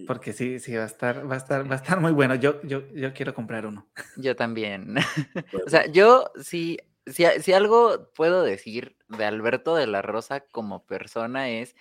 [0.06, 2.36] Porque sí, sí, va a estar, va a estar, va a estar muy bueno.
[2.36, 3.90] Yo, yo, yo quiero comprar uno.
[4.16, 4.94] Yo también.
[5.66, 10.86] o sea, yo sí si, si algo puedo decir de Alberto de la Rosa como
[10.86, 11.74] persona es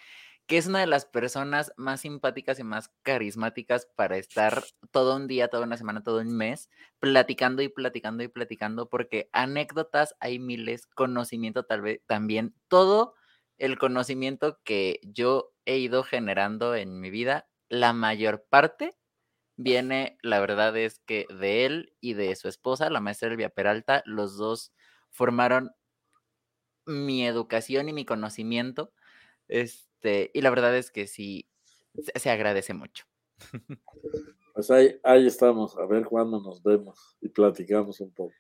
[0.52, 5.26] que es una de las personas más simpáticas y más carismáticas para estar todo un
[5.26, 6.70] día, toda una semana, todo un mes,
[7.00, 13.16] platicando y platicando y platicando, porque anécdotas hay miles, conocimiento tal vez también, todo
[13.60, 18.98] el conocimiento que yo he ido generando en mi vida, la mayor parte
[19.56, 24.04] viene, la verdad es que de él y de su esposa, la maestra Elvia Peralta,
[24.06, 24.74] los dos
[25.12, 25.72] formaron
[26.86, 28.92] mi educación y mi conocimiento.
[29.48, 31.50] Este, y la verdad es que sí,
[32.16, 33.06] se, agradece mucho.
[34.54, 38.36] Pues ahí, ahí estamos, a ver cuándo nos vemos y platicamos un poco.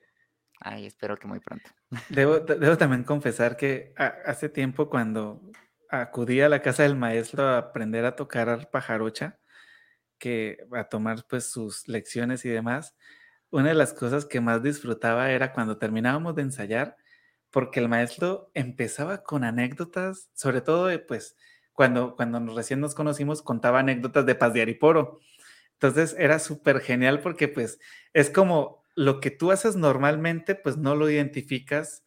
[0.59, 1.69] Ay, espero que muy pronto.
[2.09, 5.41] Debo, debo también confesar que hace tiempo cuando
[5.89, 9.39] acudí a la casa del maestro a aprender a tocar pajarocha,
[10.17, 12.95] que a tomar pues sus lecciones y demás,
[13.49, 16.95] una de las cosas que más disfrutaba era cuando terminábamos de ensayar,
[17.51, 21.35] porque el maestro empezaba con anécdotas, sobre todo pues
[21.73, 25.19] cuando, cuando recién nos conocimos contaba anécdotas de Paz de Ariporo.
[25.73, 27.79] Entonces era súper genial porque pues
[28.13, 32.03] es como lo que tú haces normalmente, pues no lo identificas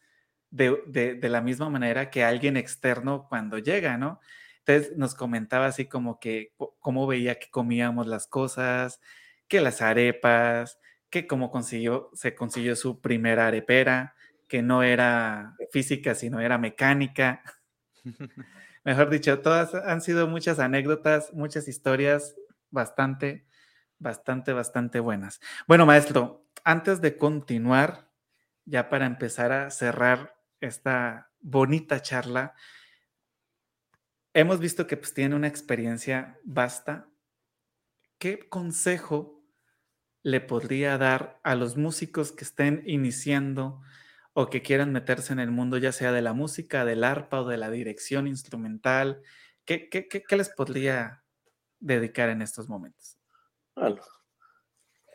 [0.51, 4.21] de, de, de la misma manera que alguien externo cuando llega, ¿no?
[4.67, 9.01] Entonces nos comentaba así como que cómo veía que comíamos las cosas,
[9.49, 10.79] que las arepas,
[11.11, 14.15] que cómo consiguió, se consiguió su primera arepera,
[14.49, 17.43] que no era física, sino era mecánica.
[18.85, 22.37] Mejor dicho, todas han sido muchas anécdotas, muchas historias
[22.71, 23.47] bastante,
[23.99, 25.41] bastante, bastante buenas.
[25.67, 28.11] Bueno, maestro, antes de continuar,
[28.67, 32.55] ya para empezar a cerrar esta bonita charla,
[34.35, 37.09] hemos visto que pues, tiene una experiencia vasta.
[38.19, 39.43] ¿Qué consejo
[40.23, 43.83] le podría dar a los músicos que estén iniciando
[44.35, 47.49] o que quieran meterse en el mundo, ya sea de la música, del arpa o
[47.49, 49.23] de la dirección instrumental?
[49.65, 51.25] ¿Qué, qué, les podría
[51.81, 53.17] dedicar en estos momentos?
[53.75, 54.03] Bueno,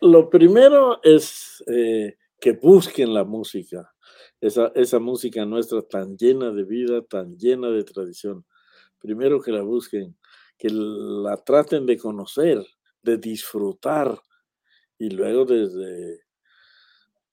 [0.01, 3.93] lo primero es eh, que busquen la música,
[4.41, 8.45] esa, esa música nuestra tan llena de vida, tan llena de tradición
[8.99, 10.17] primero que la busquen,
[10.57, 12.63] que la traten de conocer,
[13.01, 14.21] de disfrutar
[14.97, 16.19] y luego desde,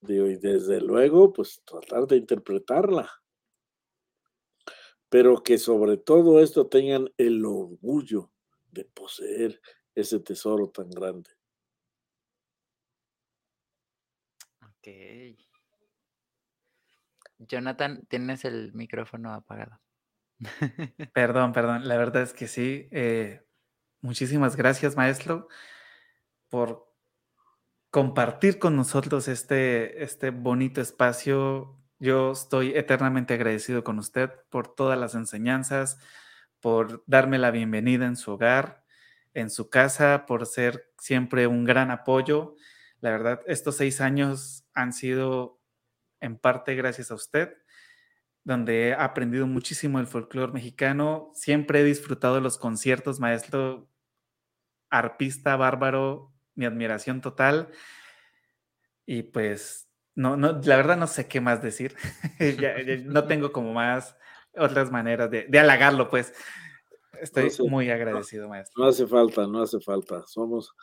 [0.06, 3.10] desde luego, pues tratar de interpretarla.
[5.08, 8.32] Pero que sobre todo esto tengan el orgullo
[8.70, 9.60] de poseer
[9.94, 11.30] ese tesoro tan grande.
[14.62, 14.88] Ok.
[17.38, 19.80] Jonathan, tienes el micrófono apagado.
[21.14, 22.88] Perdón, perdón, la verdad es que sí.
[22.90, 23.42] Eh,
[24.00, 25.48] muchísimas gracias, maestro,
[26.48, 26.85] por
[27.96, 31.80] compartir con nosotros este, este bonito espacio.
[31.98, 35.98] Yo estoy eternamente agradecido con usted por todas las enseñanzas,
[36.60, 38.84] por darme la bienvenida en su hogar,
[39.32, 42.54] en su casa, por ser siempre un gran apoyo.
[43.00, 45.58] La verdad, estos seis años han sido
[46.20, 47.56] en parte gracias a usted
[48.44, 51.30] donde he aprendido muchísimo el folclore mexicano.
[51.32, 53.88] Siempre he disfrutado de los conciertos, maestro,
[54.90, 57.68] arpista, bárbaro, mi admiración total.
[59.06, 61.94] Y pues, no, no, la verdad no sé qué más decir.
[63.06, 64.16] no tengo como más
[64.56, 66.34] otras maneras de, de halagarlo, pues.
[67.20, 68.82] Estoy muy agradecido, maestro.
[68.82, 70.22] No hace falta, no hace falta.
[70.26, 70.74] Somos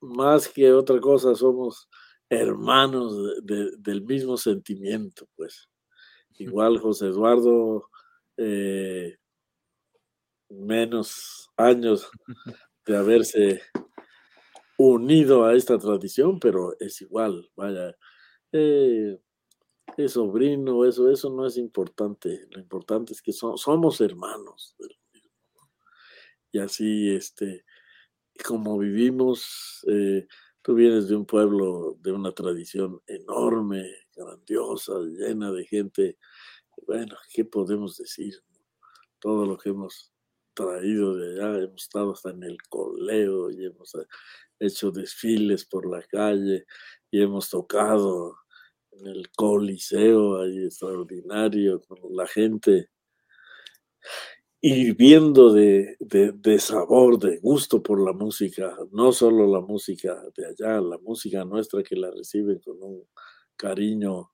[0.00, 1.88] más que otra cosa, somos
[2.28, 5.68] hermanos del mismo sentimiento, pues.
[6.38, 7.88] Igual José Eduardo,
[8.36, 9.16] eh,
[10.50, 12.10] menos años
[12.86, 13.62] de haberse
[14.78, 17.94] unido a esta tradición, pero es igual, vaya,
[18.52, 19.20] eh,
[19.96, 24.76] es sobrino, eso, eso no es importante, lo importante es que somos hermanos.
[26.52, 27.64] Y así, este,
[28.46, 30.26] como vivimos, eh,
[30.62, 33.84] tú vienes de un pueblo de una tradición enorme,
[34.14, 36.18] grandiosa, llena de gente.
[36.86, 38.34] Bueno, ¿qué podemos decir?
[39.18, 40.12] Todo lo que hemos
[40.58, 44.06] traído de allá, hemos estado hasta en el coleo y hemos eh,
[44.58, 46.66] hecho desfiles por la calle
[47.12, 48.36] y hemos tocado
[48.90, 52.90] en el coliseo ahí extraordinario con la gente
[54.60, 60.46] hirviendo de, de, de, sabor, de gusto por la música, no solo la música de
[60.46, 63.08] allá, la música nuestra que la reciben con un
[63.56, 64.32] cariño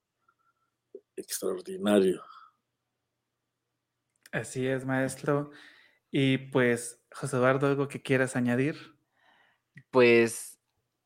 [1.16, 2.22] extraordinario.
[4.32, 5.50] Así es, maestro.
[6.16, 8.76] Y pues, José Eduardo, ¿algo que quieras añadir?
[9.90, 10.60] Pues,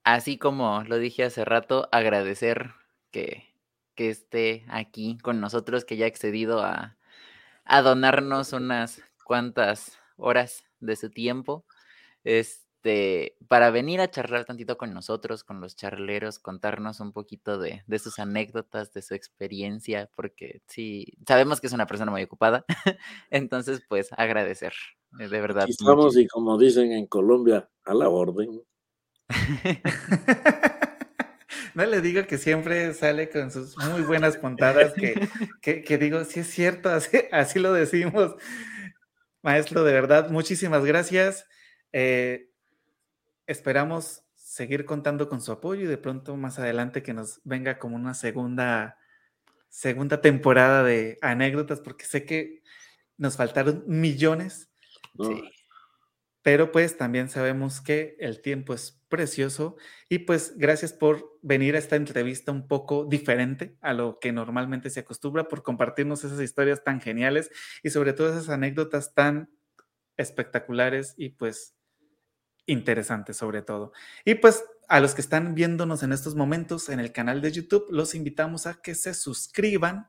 [0.04, 2.72] así como lo dije hace rato, agradecer
[3.10, 3.54] que,
[3.94, 6.98] que esté aquí con nosotros, que ya ha excedido a,
[7.64, 11.64] a donarnos unas cuantas horas de su tiempo.
[12.24, 17.82] Este, para venir a charlar tantito con nosotros, con los charleros, contarnos un poquito de,
[17.86, 22.64] de sus anécdotas, de su experiencia, porque sí, sabemos que es una persona muy ocupada.
[23.30, 24.74] Entonces, pues agradecer,
[25.12, 25.64] de verdad.
[25.64, 28.62] Aquí estamos y como dicen en Colombia, a la orden.
[31.74, 36.40] no le digo que siempre sale con sus muy buenas puntadas, que, que, digo, sí
[36.40, 38.34] es cierto, así, así, lo decimos.
[39.42, 41.46] Maestro, de verdad, muchísimas gracias.
[41.92, 42.50] Eh,
[43.46, 47.96] esperamos seguir contando con su apoyo y de pronto más adelante que nos venga como
[47.96, 48.98] una segunda,
[49.68, 52.62] segunda temporada de anécdotas, porque sé que
[53.16, 54.67] nos faltaron millones.
[55.18, 55.50] Sí
[56.48, 59.76] pero pues también sabemos que el tiempo es precioso
[60.08, 64.88] y pues gracias por venir a esta entrevista un poco diferente a lo que normalmente
[64.88, 67.50] se acostumbra, por compartirnos esas historias tan geniales
[67.82, 69.50] y sobre todo esas anécdotas tan
[70.16, 71.74] espectaculares y pues
[72.64, 73.92] interesantes sobre todo.
[74.24, 77.88] Y pues a los que están viéndonos en estos momentos en el canal de YouTube,
[77.90, 80.08] los invitamos a que se suscriban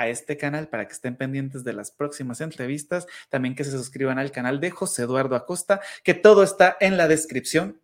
[0.00, 3.06] a este canal para que estén pendientes de las próximas entrevistas.
[3.28, 7.06] También que se suscriban al canal de José Eduardo Acosta, que todo está en la
[7.06, 7.82] descripción.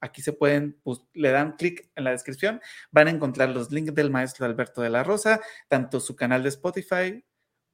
[0.00, 2.60] Aquí se pueden, pues, le dan clic en la descripción,
[2.92, 6.50] van a encontrar los links del maestro Alberto de la Rosa, tanto su canal de
[6.50, 7.24] Spotify.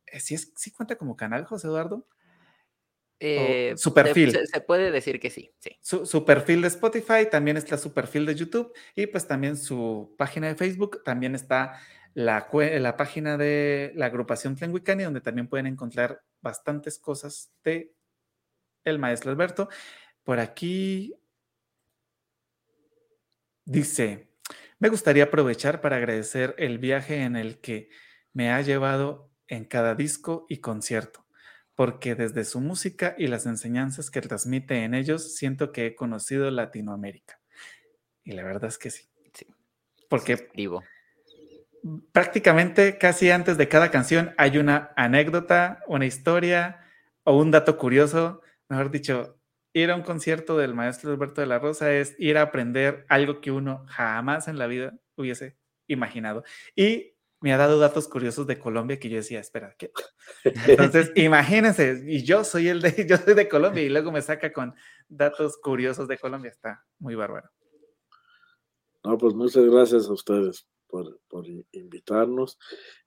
[0.07, 2.09] Eh, ¿Sí, es, ¿sí cuenta como canal, José Eduardo?
[3.21, 4.37] Eh, su perfil.
[4.51, 5.77] Se, puede decir que sí, sí.
[5.83, 10.15] Su, su, perfil de Spotify, también está su perfil de YouTube y pues también su
[10.17, 11.79] página de Facebook, también está
[12.15, 17.95] la, la página de la agrupación Tlenguicani, donde también pueden encontrar bastantes cosas de
[18.85, 19.69] el maestro Alberto.
[20.25, 21.15] Por aquí
[23.65, 24.29] dice,
[24.79, 27.89] me gustaría aprovechar para agradecer el viaje en el que
[28.33, 31.27] me ha llevado en cada disco y concierto,
[31.75, 36.51] porque desde su música y las enseñanzas que transmite en ellos, siento que he conocido
[36.51, 37.41] Latinoamérica.
[38.25, 39.09] Y la verdad es que sí.
[39.33, 39.47] sí.
[40.09, 40.83] Porque vivo
[42.13, 46.81] prácticamente casi antes de cada canción hay una anécdota, una historia
[47.25, 48.41] o un dato curioso.
[48.69, 49.39] Mejor dicho,
[49.73, 53.41] ir a un concierto del maestro Alberto de la Rosa es ir a aprender algo
[53.41, 55.57] que uno jamás en la vida hubiese
[55.89, 56.45] imaginado.
[56.77, 59.91] Y me ha dado datos curiosos de Colombia que yo decía, espera, ¿qué?
[60.69, 64.53] Entonces, imagínense, y yo soy el de, yo soy de Colombia y luego me saca
[64.53, 64.75] con
[65.09, 67.51] datos curiosos de Colombia, está muy bárbaro.
[69.05, 72.59] No, pues muchas gracias a ustedes por, invitarnos.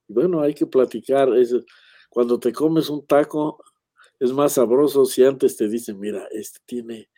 [0.07, 1.29] Y bueno, hay que platicar.
[1.37, 1.55] Es,
[2.09, 3.63] cuando te comes un taco,
[4.19, 7.09] es más sabroso si antes te dicen, mira, este tiene,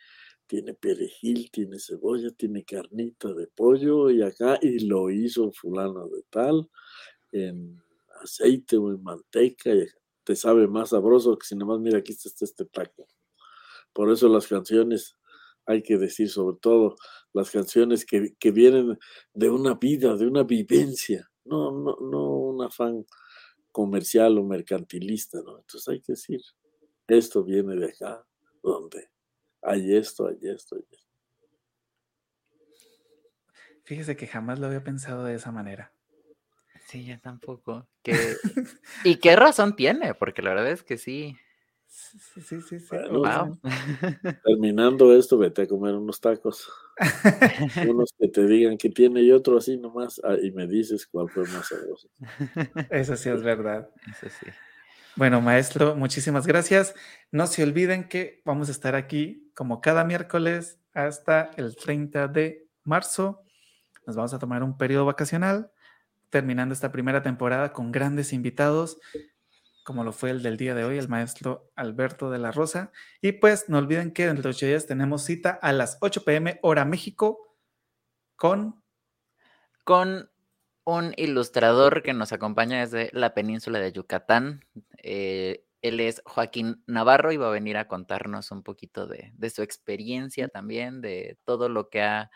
[0.46, 6.22] tiene perejil, tiene cebolla, tiene carnita de pollo y acá, y lo hizo fulano de
[6.30, 6.68] tal,
[7.32, 7.80] en
[8.22, 9.86] aceite o en manteca, y
[10.24, 13.06] te sabe más sabroso que si nada más, mira, aquí está este taco.
[13.92, 15.16] Por eso las canciones
[15.66, 16.96] hay que decir sobre todo
[17.38, 18.98] las canciones que, vienen
[19.32, 23.06] de una vida, de una vivencia, no, no, no un afán
[23.72, 25.58] comercial o mercantilista, ¿no?
[25.58, 26.40] Entonces hay que decir,
[27.06, 28.26] esto viene de acá,
[28.62, 29.08] donde
[29.62, 31.08] hay esto, hay esto, hay esto.
[33.84, 35.94] Fíjese que jamás lo había pensado de esa manera.
[36.88, 37.88] Sí, yo tampoco.
[39.04, 40.14] ¿Y qué razón tiene?
[40.14, 41.36] Porque la verdad es que sí.
[41.88, 42.96] Sí, sí, sí.
[43.10, 43.58] wow.
[44.44, 46.68] Terminando esto, vete a comer unos tacos.
[47.88, 51.28] Unos que te digan que tiene y otro así nomás, ah, y me dices cuál
[51.28, 52.08] fue más sabroso.
[52.90, 53.88] Eso sí es verdad.
[54.10, 54.50] Eso sí.
[55.14, 56.94] Bueno, maestro, muchísimas gracias.
[57.30, 62.68] No se olviden que vamos a estar aquí como cada miércoles hasta el 30 de
[62.84, 63.42] marzo.
[64.06, 65.70] Nos vamos a tomar un periodo vacacional,
[66.30, 68.98] terminando esta primera temporada con grandes invitados
[69.88, 72.92] como lo fue el del día de hoy, el maestro Alberto de la Rosa.
[73.22, 76.58] Y pues no olviden que dentro de ocho días tenemos cita a las 8 pm
[76.60, 77.56] hora México
[78.36, 78.82] con...
[79.84, 80.30] Con
[80.84, 84.60] un ilustrador que nos acompaña desde la península de Yucatán.
[85.02, 89.48] Eh, él es Joaquín Navarro y va a venir a contarnos un poquito de, de
[89.48, 92.30] su experiencia también, de todo lo que ha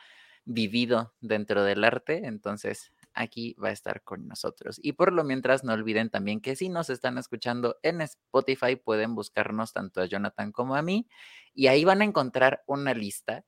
[0.46, 2.22] vivido dentro del arte.
[2.24, 4.78] Entonces, aquí va a estar con nosotros.
[4.82, 9.14] Y por lo mientras, no olviden también que si nos están escuchando en Spotify, pueden
[9.14, 11.09] buscarnos tanto a Jonathan como a mí
[11.55, 13.44] y ahí van a encontrar una lista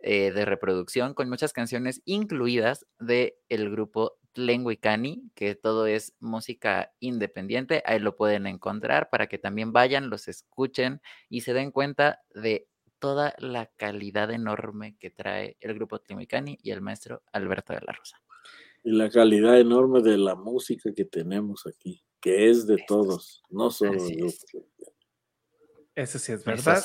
[0.00, 6.92] eh, de reproducción con muchas canciones incluidas del el grupo Tlenguicani, que todo es música
[7.00, 7.82] independiente.
[7.84, 12.68] Ahí lo pueden encontrar para que también vayan, los escuchen y se den cuenta de
[12.98, 17.92] toda la calidad enorme que trae el grupo Tlenguicani y el maestro Alberto de la
[17.92, 18.22] Rosa.
[18.82, 23.70] Y la calidad enorme de la música que tenemos aquí, que es de todos, no
[23.70, 24.32] solo de
[25.94, 26.82] Eso sí es verdad.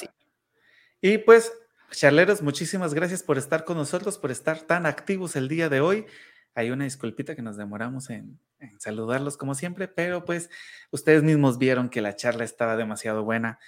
[1.01, 1.53] Y pues,
[1.91, 6.05] charleros, muchísimas gracias por estar con nosotros, por estar tan activos el día de hoy.
[6.53, 10.49] Hay una disculpita que nos demoramos en, en, saludarlos como siempre, pero pues
[10.91, 13.59] ustedes mismos vieron que la charla estaba demasiado buena.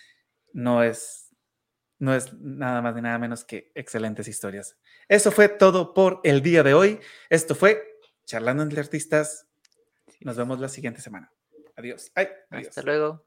[0.53, 1.35] No es,
[1.99, 4.77] no es nada más ni nada menos que excelentes historias.
[5.07, 6.99] Eso fue todo por el día de hoy.
[7.29, 7.96] Esto fue
[8.27, 9.47] Charlando entre Artistas.
[10.19, 11.31] Nos vemos la siguiente semana.
[11.77, 12.11] Adiós.
[12.51, 13.23] Hasta luego.